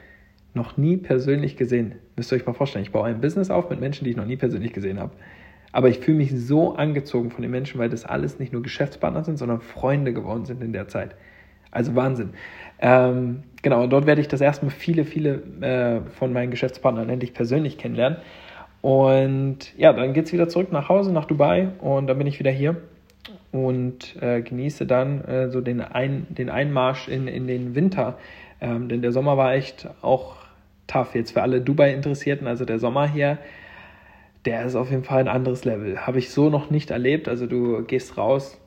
noch 0.53 0.77
nie 0.77 0.97
persönlich 0.97 1.55
gesehen. 1.55 1.95
Müsst 2.15 2.31
ihr 2.31 2.35
euch 2.35 2.45
mal 2.45 2.53
vorstellen, 2.53 2.83
ich 2.83 2.91
baue 2.91 3.07
ein 3.07 3.21
Business 3.21 3.49
auf 3.49 3.69
mit 3.69 3.79
Menschen, 3.79 4.03
die 4.03 4.11
ich 4.11 4.17
noch 4.17 4.25
nie 4.25 4.37
persönlich 4.37 4.73
gesehen 4.73 4.99
habe. 4.99 5.11
Aber 5.71 5.89
ich 5.89 5.99
fühle 5.99 6.17
mich 6.17 6.31
so 6.33 6.75
angezogen 6.75 7.29
von 7.29 7.41
den 7.41 7.51
Menschen, 7.51 7.79
weil 7.79 7.89
das 7.89 8.05
alles 8.05 8.39
nicht 8.39 8.51
nur 8.53 8.63
Geschäftspartner 8.63 9.23
sind, 9.23 9.37
sondern 9.37 9.61
Freunde 9.61 10.13
geworden 10.13 10.45
sind 10.45 10.63
in 10.63 10.73
der 10.73 10.87
Zeit. 10.87 11.15
Also 11.69 11.95
Wahnsinn. 11.95 12.31
Ähm, 12.79 13.43
genau, 13.61 13.85
dort 13.87 14.07
werde 14.07 14.21
ich 14.21 14.27
das 14.27 14.41
erstmal 14.41 14.71
viele, 14.71 15.05
viele 15.05 15.43
äh, 15.61 16.09
von 16.09 16.33
meinen 16.33 16.49
Geschäftspartnern 16.49 17.09
endlich 17.09 17.33
persönlich 17.33 17.77
kennenlernen. 17.77 18.17
Und 18.81 19.77
ja, 19.77 19.93
dann 19.93 20.13
geht 20.13 20.25
es 20.25 20.33
wieder 20.33 20.47
zurück 20.47 20.71
nach 20.71 20.89
Hause, 20.89 21.11
nach 21.11 21.25
Dubai 21.25 21.69
und 21.79 22.07
dann 22.07 22.17
bin 22.17 22.27
ich 22.27 22.39
wieder 22.39 22.51
hier 22.51 22.77
und 23.51 24.21
äh, 24.21 24.41
genieße 24.41 24.85
dann 24.85 25.23
äh, 25.25 25.49
so 25.49 25.61
den, 25.61 25.81
Ein, 25.81 26.27
den 26.29 26.49
Einmarsch 26.49 27.07
in, 27.07 27.27
in 27.27 27.47
den 27.47 27.75
Winter. 27.75 28.17
Ähm, 28.59 28.89
denn 28.89 29.01
der 29.01 29.11
Sommer 29.11 29.37
war 29.37 29.53
echt 29.53 29.87
auch 30.01 30.37
tough 30.87 31.15
jetzt 31.15 31.31
für 31.31 31.41
alle 31.41 31.61
Dubai-Interessierten. 31.61 32.47
Also 32.47 32.65
der 32.65 32.79
Sommer 32.79 33.07
hier, 33.07 33.37
der 34.45 34.65
ist 34.65 34.75
auf 34.75 34.89
jeden 34.89 35.03
Fall 35.03 35.19
ein 35.19 35.27
anderes 35.27 35.65
Level. 35.65 36.05
Habe 36.05 36.19
ich 36.19 36.31
so 36.31 36.49
noch 36.49 36.69
nicht 36.69 36.91
erlebt. 36.91 37.27
Also 37.27 37.45
du 37.45 37.83
gehst 37.83 38.17
raus, 38.17 38.59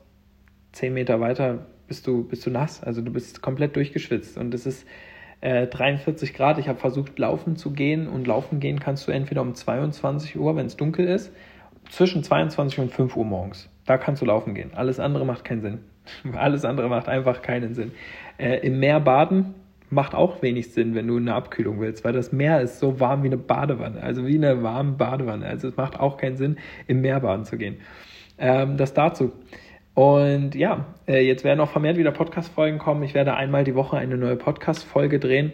zehn 0.71 0.93
Meter 0.93 1.19
weiter 1.19 1.65
bist 1.87 2.07
du, 2.07 2.23
bist 2.23 2.45
du 2.45 2.51
nass. 2.51 2.83
Also 2.83 3.01
du 3.01 3.11
bist 3.11 3.41
komplett 3.41 3.75
durchgeschwitzt. 3.75 4.37
Und 4.37 4.53
es 4.53 4.65
ist 4.65 4.87
äh, 5.41 5.67
43 5.67 6.33
Grad. 6.33 6.57
Ich 6.57 6.69
habe 6.69 6.79
versucht, 6.79 7.17
laufen 7.19 7.57
zu 7.57 7.71
gehen. 7.71 8.07
Und 8.07 8.27
laufen 8.27 8.59
gehen 8.59 8.79
kannst 8.79 9.07
du 9.07 9.11
entweder 9.11 9.41
um 9.41 9.55
22 9.55 10.39
Uhr, 10.39 10.55
wenn 10.55 10.67
es 10.67 10.77
dunkel 10.77 11.07
ist, 11.07 11.33
zwischen 11.89 12.23
22 12.23 12.79
und 12.79 12.91
5 12.91 13.17
Uhr 13.17 13.25
morgens. 13.25 13.69
Da 13.91 13.97
kannst 13.97 14.21
du 14.21 14.25
laufen 14.25 14.53
gehen. 14.53 14.71
Alles 14.73 15.01
andere 15.01 15.25
macht 15.25 15.43
keinen 15.43 15.59
Sinn. 15.59 15.79
Alles 16.33 16.63
andere 16.63 16.87
macht 16.87 17.09
einfach 17.09 17.41
keinen 17.41 17.73
Sinn. 17.73 17.91
Äh, 18.37 18.65
Im 18.65 18.79
Meer 18.79 19.01
baden 19.01 19.53
macht 19.89 20.15
auch 20.15 20.41
wenig 20.41 20.71
Sinn, 20.71 20.95
wenn 20.95 21.09
du 21.09 21.17
eine 21.17 21.33
Abkühlung 21.33 21.81
willst, 21.81 22.05
weil 22.05 22.13
das 22.13 22.31
Meer 22.31 22.61
ist 22.61 22.79
so 22.79 23.01
warm 23.01 23.23
wie 23.23 23.27
eine 23.27 23.35
Badewanne, 23.35 24.01
also 24.01 24.25
wie 24.25 24.37
eine 24.37 24.63
warme 24.63 24.93
Badewanne. 24.93 25.45
Also 25.45 25.67
es 25.67 25.75
macht 25.75 25.99
auch 25.99 26.15
keinen 26.15 26.37
Sinn, 26.37 26.55
im 26.87 27.01
Meer 27.01 27.19
baden 27.19 27.43
zu 27.43 27.57
gehen. 27.57 27.79
Ähm, 28.37 28.77
das 28.77 28.93
dazu. 28.93 29.33
Und 29.93 30.55
ja, 30.55 30.85
äh, 31.05 31.19
jetzt 31.19 31.43
werden 31.43 31.59
auch 31.59 31.71
vermehrt 31.71 31.97
wieder 31.97 32.11
Podcast-Folgen 32.11 32.79
kommen. 32.79 33.03
Ich 33.03 33.13
werde 33.13 33.33
einmal 33.33 33.65
die 33.65 33.75
Woche 33.75 33.97
eine 33.97 34.15
neue 34.15 34.37
Podcast-Folge 34.37 35.19
drehen. 35.19 35.51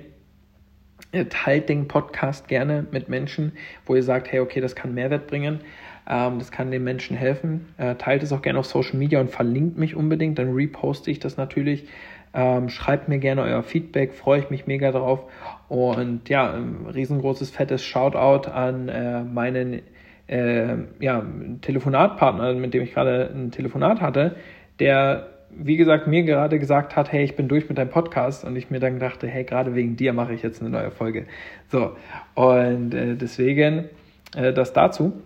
Teilt 1.30 1.70
den 1.70 1.88
Podcast 1.88 2.48
gerne 2.48 2.86
mit 2.92 3.10
Menschen, 3.10 3.54
wo 3.86 3.96
ihr 3.96 4.04
sagt, 4.04 4.32
hey, 4.32 4.40
okay, 4.42 4.60
das 4.60 4.76
kann 4.76 4.94
Mehrwert 4.94 5.28
bringen. 5.28 5.62
Ähm, 6.10 6.40
das 6.40 6.52
kann 6.52 6.72
den 6.72 6.84
Menschen 6.84 7.18
helfen. 7.18 7.68
Äh, 7.78 7.96
teilt 7.96 8.24
es 8.24 8.32
auch 8.32 8.42
gerne 8.42 8.60
auf 8.60 8.66
Social 8.66 8.98
Media 8.98 9.20
und 9.20 9.30
verlinkt 9.30 9.78
mich 9.78 9.96
unbedingt. 9.96 10.40
Dann 10.40 10.54
reposte 10.54 11.12
ich 11.12 11.20
das 11.20 11.38
natürlich. 11.38 11.88
Ähm, 12.34 12.70
schreibt 12.70 13.08
mir 13.08 13.20
gerne 13.20 13.42
euer 13.42 13.64
Feedback, 13.64 14.14
freue 14.14 14.40
ich 14.40 14.50
mich 14.50 14.68
mega 14.68 14.92
drauf. 14.92 15.22
Und 15.70 16.30
ja, 16.30 16.54
ein 16.54 16.86
riesengroßes, 16.94 17.50
fettes 17.52 17.84
Shoutout 17.84 18.50
an 18.50 18.90
äh, 18.90 19.24
meinen 19.24 19.82
äh, 20.28 20.76
ja, 21.00 21.26
Telefonatpartner, 21.62 22.54
mit 22.54 22.74
dem 22.74 22.84
ich 22.84 22.94
gerade 22.94 23.32
ein 23.34 23.52
Telefonat 23.52 24.02
hatte, 24.02 24.36
der, 24.80 25.37
wie 25.50 25.78
gesagt, 25.78 26.08
mir 26.08 26.24
gerade 26.24 26.60
gesagt 26.60 26.96
hat, 26.96 27.12
hey, 27.12 27.24
ich 27.24 27.36
bin 27.36 27.48
durch 27.48 27.70
mit 27.70 27.78
deinem 27.78 27.90
Podcast 27.90 28.44
und 28.46 28.56
ich 28.56 28.70
mir 28.70 28.80
dann 28.80 29.00
dachte, 29.00 29.28
hey, 29.28 29.44
gerade 29.44 29.76
wegen 29.76 29.96
dir 29.96 30.14
mache 30.14 30.34
ich 30.34 30.44
jetzt 30.44 30.62
eine 30.62 30.70
neue 30.70 30.92
Folge. 30.92 31.26
So, 31.70 31.96
und 32.36 32.94
äh, 32.94 33.16
deswegen 33.16 33.90
äh, 34.36 34.54
das 34.54 34.74
dazu. 34.74 35.22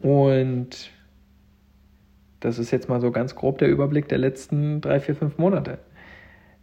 Und 0.00 0.90
das 2.40 2.58
ist 2.58 2.70
jetzt 2.70 2.88
mal 2.88 3.00
so 3.00 3.10
ganz 3.10 3.34
grob 3.34 3.58
der 3.58 3.68
Überblick 3.68 4.08
der 4.08 4.18
letzten 4.18 4.80
drei, 4.80 5.00
vier, 5.00 5.14
fünf 5.14 5.38
Monate. 5.38 5.78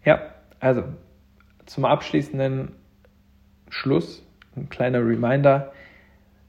Ja, 0.03 0.21
also 0.59 0.83
zum 1.65 1.85
abschließenden 1.85 2.73
Schluss 3.69 4.25
ein 4.55 4.69
kleiner 4.69 4.99
Reminder, 4.99 5.71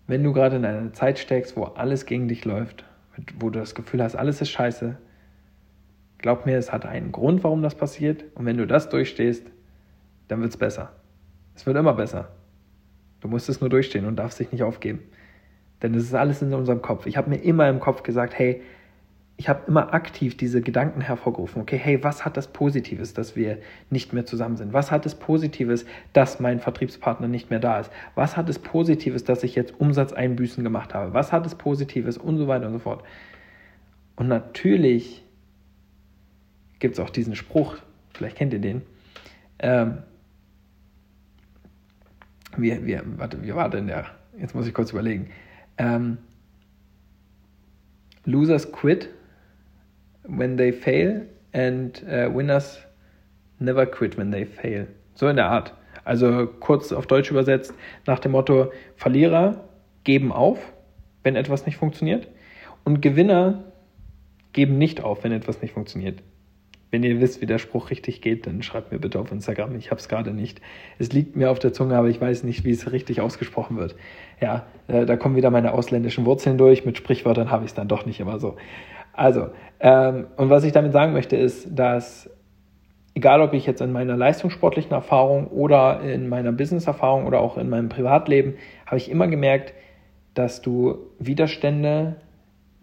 wenn 0.07 0.23
du 0.23 0.33
gerade 0.33 0.57
in 0.57 0.65
einer 0.65 0.93
Zeit 0.93 1.19
steckst, 1.19 1.57
wo 1.57 1.65
alles 1.65 2.05
gegen 2.05 2.29
dich 2.29 2.45
läuft, 2.45 2.85
wo 3.39 3.49
du 3.49 3.59
das 3.59 3.75
Gefühl 3.75 4.03
hast, 4.03 4.17
alles 4.17 4.41
ist 4.41 4.51
scheiße, 4.51 4.97
glaub 6.25 6.47
mir, 6.47 6.57
es 6.57 6.73
hat 6.73 6.87
einen 6.87 7.13
Grund, 7.13 7.45
warum 7.45 7.61
das 7.61 7.75
passiert. 7.75 8.25
Und 8.35 8.47
wenn 8.47 8.57
du 8.57 8.67
das 8.67 8.89
durchstehst, 8.89 9.47
dann 10.27 10.41
wird 10.41 10.53
es 10.53 10.57
besser. 10.57 10.95
Es 11.55 11.67
wird 11.67 11.77
immer 11.77 11.93
besser. 11.93 12.31
Du 13.21 13.29
musst 13.29 13.51
es 13.51 13.61
nur 13.61 13.69
durchstehen 13.69 14.07
und 14.07 14.17
darfst 14.17 14.41
dich 14.41 14.51
nicht 14.51 14.63
aufgeben. 14.63 15.01
Denn 15.83 15.93
es 15.93 16.05
ist 16.05 16.15
alles 16.15 16.41
in 16.41 16.55
unserem 16.55 16.81
Kopf. 16.81 17.05
Ich 17.05 17.19
habe 17.19 17.29
mir 17.29 17.37
immer 17.37 17.69
im 17.69 17.79
Kopf 17.79 18.05
gesagt, 18.05 18.39
hey, 18.39 18.63
ich 19.37 19.51
habe 19.51 19.65
immer 19.67 19.93
aktiv 19.93 20.35
diese 20.35 20.63
Gedanken 20.63 21.03
hervorgerufen. 21.03 21.61
Okay, 21.61 21.77
hey, 21.77 22.03
was 22.03 22.25
hat 22.25 22.39
das 22.39 22.47
Positives, 22.47 23.13
dass 23.13 23.37
wir 23.37 23.59
nicht 23.91 24.15
mehr 24.15 24.25
zusammen 24.25 24.57
sind? 24.57 24.73
Was 24.73 24.91
hat 24.91 25.05
es 25.05 25.17
Positives, 25.17 25.85
dass 26.15 26.41
mein 26.41 26.59
Vertriebspartner 26.59 27.29
nicht 27.29 27.51
mehr 27.51 27.61
da 27.61 27.81
ist? 27.81 27.93
Was 28.15 28.39
hat 28.39 28.49
es 28.49 28.59
Positives, 28.59 29.25
dass 29.25 29.43
ich 29.43 29.55
jetzt 29.57 29.79
Umsatzeinbüßen 29.79 30.65
gemacht 30.65 30.95
habe? 30.95 31.13
Was 31.13 31.33
hat 31.33 31.45
es 31.45 31.55
Positives 31.55 32.17
und 32.17 32.39
so 32.39 32.49
weiter 32.49 32.69
und 32.69 32.73
so 32.73 32.79
fort? 32.79 33.05
Und 34.17 34.29
natürlich 34.29 35.24
gibt 36.85 36.99
es 36.99 37.01
auch 37.01 37.09
diesen 37.09 37.35
Spruch, 37.35 37.77
vielleicht 38.13 38.37
kennt 38.37 38.53
ihr 38.53 38.59
den. 38.59 38.83
Ähm, 39.59 40.03
wie, 42.59 42.85
wie, 42.85 43.01
warte, 43.17 43.43
wie 43.43 43.55
war 43.55 43.71
denn 43.71 43.87
der? 43.87 44.05
Jetzt 44.39 44.55
muss 44.55 44.67
ich 44.67 44.75
kurz 44.75 44.93
überlegen. 44.93 45.31
Ähm, 45.79 46.19
Losers 48.27 48.71
quit 48.71 49.09
when 50.25 50.59
they 50.59 50.75
fail 50.75 51.27
and 51.55 52.03
uh, 52.03 52.31
winners 52.37 52.79
never 53.59 53.87
quit 53.87 54.19
when 54.19 54.31
they 54.31 54.45
fail. 54.45 54.87
So 55.15 55.27
in 55.29 55.37
der 55.37 55.47
Art. 55.47 55.73
Also 56.05 56.47
kurz 56.47 56.93
auf 56.93 57.07
Deutsch 57.07 57.31
übersetzt 57.31 57.73
nach 58.05 58.19
dem 58.19 58.33
Motto, 58.33 58.71
Verlierer 58.97 59.65
geben 60.05 60.33
auf, 60.33 60.59
wenn 61.23 61.35
etwas 61.35 61.65
nicht 61.65 61.79
funktioniert. 61.79 62.29
Und 62.85 63.01
Gewinner 63.01 63.73
geben 64.53 64.77
nicht 64.77 65.03
auf, 65.03 65.25
wenn 65.25 65.33
etwas 65.33 65.63
nicht 65.63 65.73
funktioniert. 65.73 66.23
Wenn 66.95 67.03
ihr 67.03 67.21
wisst, 67.21 67.41
wie 67.41 67.47
der 67.47 67.59
Spruch 67.59 67.91
richtig 67.91 68.21
geht, 68.21 68.47
dann 68.47 68.63
schreibt 68.63 68.93
mir 68.93 69.01
bitte 69.01 69.19
auf 69.19 69.33
Instagram. 69.33 69.75
Ich 69.75 69.91
habe 69.91 70.01
es 70.01 70.09
gerade 70.09 70.31
nicht. 70.31 70.61
Es 71.01 71.13
liegt 71.13 71.35
mir 71.35 71.51
auf 71.51 71.59
der 71.59 71.73
Zunge, 71.73 71.97
aber 71.97 72.07
ich 72.07 72.21
weiß 72.21 72.45
nicht, 72.45 72.65
wie 72.65 72.71
es 72.71 72.93
richtig 72.93 73.21
ausgesprochen 73.21 73.77
wird. 73.77 73.97
Ja, 74.41 74.67
äh, 74.87 75.05
da 75.05 75.17
kommen 75.17 75.35
wieder 75.35 75.51
meine 75.51 75.73
ausländischen 75.73 76.25
Wurzeln 76.25 76.57
durch. 76.57 76.85
Mit 76.85 76.97
Sprichwörtern 76.97 77.51
habe 77.51 77.65
ich 77.65 77.73
es 77.73 77.75
dann 77.75 77.89
doch 77.89 78.07
nicht 78.07 78.21
immer 78.21 78.39
so. 78.39 78.55
Also, 79.13 79.49
ähm, 79.81 80.29
und 80.37 80.51
was 80.51 80.63
ich 80.63 80.71
damit 80.71 80.93
sagen 80.93 81.15
möchte, 81.15 81.35
ist, 81.35 81.67
dass 81.77 82.31
egal 83.17 83.41
ob 83.41 83.55
ich 83.55 83.67
jetzt 83.67 83.81
in 83.81 83.91
meiner 83.91 84.17
leistungssportlichen 84.17 84.93
Erfahrung 84.93 85.49
oder 85.49 86.01
in 86.01 86.29
meiner 86.29 86.53
Business-Erfahrung 86.53 87.27
oder 87.27 87.41
auch 87.41 87.59
in 87.59 87.69
meinem 87.69 87.89
Privatleben, 87.89 88.55
habe 88.87 88.99
ich 88.99 89.11
immer 89.11 89.27
gemerkt, 89.27 89.75
dass 90.35 90.63
du 90.63 90.99
Widerstände 91.19 92.19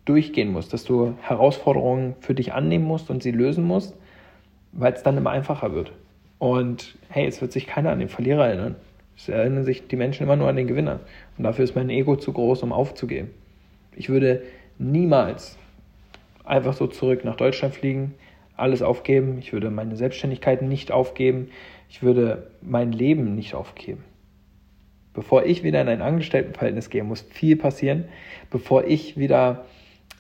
durchgehen 0.04 0.52
musst, 0.52 0.74
dass 0.74 0.84
du 0.84 1.14
Herausforderungen 1.22 2.16
für 2.20 2.34
dich 2.34 2.52
annehmen 2.52 2.84
musst 2.84 3.10
und 3.10 3.24
sie 3.24 3.32
lösen 3.32 3.64
musst, 3.64 3.96
weil 4.72 4.94
es 4.94 5.04
dann 5.04 5.18
immer 5.18 5.32
einfacher 5.32 5.74
wird. 5.74 5.92
Und 6.40 6.98
hey, 7.10 7.28
es 7.28 7.42
wird 7.42 7.52
sich 7.52 7.68
keiner 7.68 7.92
an 7.92 8.00
den 8.00 8.10
Verlierer 8.10 8.48
erinnern. 8.48 8.76
Es 9.16 9.30
erinnern 9.30 9.64
sich 9.64 9.88
die 9.88 9.96
Menschen 9.96 10.24
immer 10.24 10.36
nur 10.36 10.50
an 10.50 10.56
den 10.56 10.68
Gewinner. 10.68 11.00
Und 11.38 11.44
dafür 11.44 11.64
ist 11.64 11.76
mein 11.76 11.90
Ego 11.90 12.16
zu 12.16 12.34
groß, 12.34 12.64
um 12.64 12.74
aufzugeben. 12.74 13.30
Ich 13.96 14.10
würde 14.10 14.44
niemals 14.80 15.58
einfach 16.44 16.74
so 16.74 16.88
zurück 16.88 17.24
nach 17.24 17.36
Deutschland 17.36 17.76
fliegen, 17.76 18.16
alles 18.58 18.82
aufgeben. 18.82 19.38
Ich 19.40 19.54
würde 19.54 19.70
meine 19.70 19.96
Selbstständigkeit 19.96 20.62
nicht 20.62 20.92
aufgeben. 20.92 21.50
Ich 21.90 22.02
würde 22.02 22.52
mein 22.62 22.92
Leben 22.92 23.36
nicht 23.36 23.54
aufgeben. 23.54 24.04
Bevor 25.14 25.46
ich 25.46 25.64
wieder 25.64 25.82
in 25.82 25.90
ein 25.90 26.02
Angestelltenverhältnis 26.02 26.90
gehe, 26.90 27.04
muss 27.04 27.22
viel 27.22 27.58
passieren. 27.58 28.06
Bevor 28.50 28.86
ich 28.86 29.18
wieder 29.18 29.66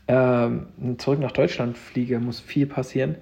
ähm, 0.08 0.68
zurück 0.98 1.20
nach 1.20 1.32
Deutschland 1.32 1.78
fliege, 1.78 2.20
muss 2.20 2.40
viel 2.42 2.68
passieren. 2.68 3.16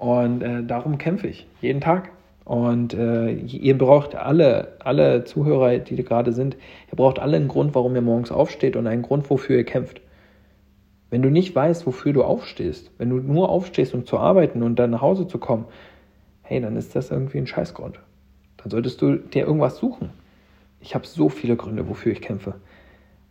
Und 0.00 0.40
äh, 0.40 0.64
darum 0.64 0.96
kämpfe 0.96 1.28
ich 1.28 1.46
jeden 1.60 1.82
Tag. 1.82 2.10
Und 2.46 2.94
äh, 2.94 3.32
ihr 3.32 3.76
braucht 3.76 4.14
alle, 4.14 4.78
alle 4.78 5.24
Zuhörer, 5.24 5.76
die 5.76 6.02
gerade 6.02 6.32
sind, 6.32 6.56
ihr 6.90 6.96
braucht 6.96 7.18
alle 7.18 7.36
einen 7.36 7.48
Grund, 7.48 7.74
warum 7.74 7.94
ihr 7.94 8.00
morgens 8.00 8.32
aufsteht 8.32 8.76
und 8.76 8.86
einen 8.86 9.02
Grund, 9.02 9.28
wofür 9.28 9.58
ihr 9.58 9.64
kämpft. 9.64 10.00
Wenn 11.10 11.20
du 11.20 11.28
nicht 11.28 11.54
weißt, 11.54 11.86
wofür 11.86 12.14
du 12.14 12.24
aufstehst, 12.24 12.90
wenn 12.96 13.10
du 13.10 13.16
nur 13.16 13.50
aufstehst, 13.50 13.92
um 13.92 14.06
zu 14.06 14.18
arbeiten 14.18 14.62
und 14.62 14.78
dann 14.78 14.90
nach 14.90 15.02
Hause 15.02 15.26
zu 15.28 15.36
kommen, 15.36 15.66
hey, 16.40 16.62
dann 16.62 16.76
ist 16.76 16.96
das 16.96 17.10
irgendwie 17.10 17.36
ein 17.36 17.46
Scheißgrund. 17.46 18.00
Dann 18.56 18.70
solltest 18.70 19.02
du 19.02 19.16
dir 19.16 19.44
irgendwas 19.44 19.76
suchen. 19.76 20.10
Ich 20.80 20.94
habe 20.94 21.06
so 21.06 21.28
viele 21.28 21.56
Gründe, 21.56 21.90
wofür 21.90 22.12
ich 22.12 22.22
kämpfe, 22.22 22.54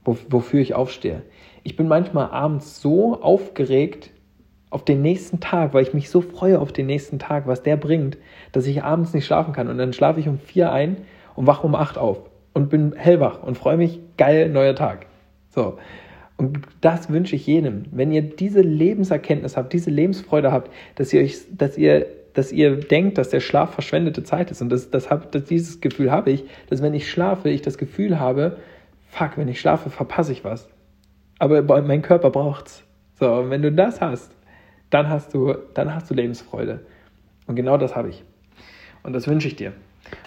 wofür 0.05 0.59
ich 0.59 0.75
aufstehe. 0.75 1.23
Ich 1.63 1.75
bin 1.75 1.88
manchmal 1.88 2.29
abends 2.29 2.79
so 2.79 3.19
aufgeregt 3.23 4.11
auf 4.69 4.85
den 4.85 5.01
nächsten 5.01 5.39
Tag, 5.39 5.73
weil 5.73 5.83
ich 5.83 5.93
mich 5.93 6.09
so 6.09 6.21
freue 6.21 6.59
auf 6.59 6.71
den 6.71 6.85
nächsten 6.85 7.19
Tag, 7.19 7.47
was 7.47 7.63
der 7.63 7.77
bringt, 7.77 8.17
dass 8.51 8.67
ich 8.67 8.83
abends 8.83 9.13
nicht 9.13 9.25
schlafen 9.25 9.53
kann. 9.53 9.67
Und 9.67 9.77
dann 9.77 9.93
schlafe 9.93 10.19
ich 10.19 10.27
um 10.27 10.38
vier 10.38 10.71
ein 10.71 10.97
und 11.35 11.47
wache 11.47 11.65
um 11.65 11.75
acht 11.75 11.97
auf 11.97 12.21
und 12.53 12.69
bin 12.69 12.93
hellwach 12.95 13.41
und 13.41 13.57
freue 13.57 13.77
mich, 13.77 13.99
geil, 14.17 14.49
neuer 14.49 14.75
Tag. 14.75 15.07
So. 15.49 15.77
Und 16.38 16.59
das 16.81 17.09
wünsche 17.09 17.35
ich 17.35 17.47
jedem. 17.47 17.85
Wenn 17.91 18.11
ihr 18.11 18.21
diese 18.21 18.61
Lebenserkenntnis 18.61 19.57
habt, 19.57 19.73
diese 19.73 19.89
Lebensfreude 19.89 20.51
habt, 20.51 20.71
dass 20.95 21.11
ihr 21.11 21.21
euch, 21.21 21.39
dass 21.51 21.77
ihr, 21.77 22.05
dass 22.33 22.51
ihr 22.51 22.77
denkt, 22.77 23.17
dass 23.17 23.29
der 23.29 23.41
Schlaf 23.41 23.73
verschwendete 23.73 24.23
Zeit 24.23 24.51
ist. 24.51 24.61
Und 24.61 24.69
das, 24.69 24.89
das 24.89 25.09
hab, 25.09 25.31
das, 25.31 25.45
dieses 25.45 25.81
Gefühl 25.81 26.11
habe 26.11 26.31
ich, 26.31 26.45
dass 26.69 26.81
wenn 26.81 26.93
ich 26.93 27.09
schlafe, 27.09 27.49
ich 27.49 27.61
das 27.61 27.77
Gefühl 27.77 28.19
habe, 28.19 28.57
fuck, 29.07 29.31
wenn 29.38 29.49
ich 29.49 29.59
schlafe, 29.59 29.89
verpasse 29.89 30.31
ich 30.31 30.45
was. 30.45 30.69
Aber 31.39 31.61
mein 31.81 32.01
Körper 32.01 32.29
braucht's. 32.29 32.83
So, 33.19 33.33
und 33.33 33.49
wenn 33.49 33.61
du 33.61 33.71
das 33.71 33.99
hast, 33.99 34.31
dann 34.89 35.10
hast 35.10 35.34
du, 35.34 35.55
dann 35.74 35.93
hast 35.93 36.10
du 36.10 36.13
Lebensfreude. 36.13 36.81
Und 37.48 37.55
genau 37.55 37.77
das 37.77 37.96
habe 37.96 38.10
ich. 38.10 38.24
Und 39.03 39.13
das 39.13 39.27
wünsche 39.27 39.48
ich 39.48 39.55
dir. 39.55 39.74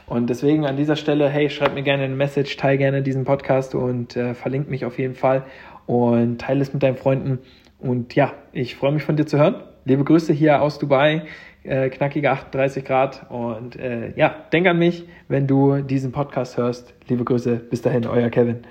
Und 0.07 0.29
deswegen 0.29 0.67
an 0.67 0.77
dieser 0.77 0.97
Stelle, 0.97 1.29
hey, 1.29 1.51
schreib 1.51 1.75
mir 1.75 1.83
gerne 1.83 2.05
eine 2.05 2.15
Message, 2.15 2.57
teile 2.57 2.79
gerne 2.79 3.03
diesen 3.03 3.25
Podcast 3.25 3.75
und 3.75 4.17
äh, 4.17 4.35
verlinke 4.35 4.71
mich 4.71 4.85
auf 4.85 4.99
jeden 4.99 5.15
Fall 5.15 5.45
und 5.87 6.41
teile 6.41 6.61
es 6.61 6.73
mit 6.73 6.83
deinen 6.83 6.97
Freunden. 6.97 7.39
Und 7.79 8.15
ja, 8.15 8.33
ich 8.53 8.77
freue 8.77 8.93
mich 8.93 9.03
von 9.03 9.17
dir 9.17 9.27
zu 9.27 9.39
hören. 9.39 9.63
Liebe 9.85 10.05
Grüße 10.05 10.33
hier 10.33 10.63
aus 10.63 10.79
Dubai, 10.79 11.23
äh, 11.65 11.89
knackige 11.89 12.31
38 12.31 12.85
Grad. 12.85 13.27
Und 13.31 13.77
äh, 13.77 14.13
ja, 14.17 14.35
denk 14.53 14.67
an 14.67 14.79
mich, 14.79 15.05
wenn 15.29 15.47
du 15.47 15.83
diesen 15.83 16.13
Podcast 16.13 16.57
hörst. 16.57 16.95
Liebe 17.09 17.25
Grüße, 17.25 17.57
bis 17.57 17.83
dahin, 17.83 18.07
euer 18.07 18.31
Kevin. 18.31 18.65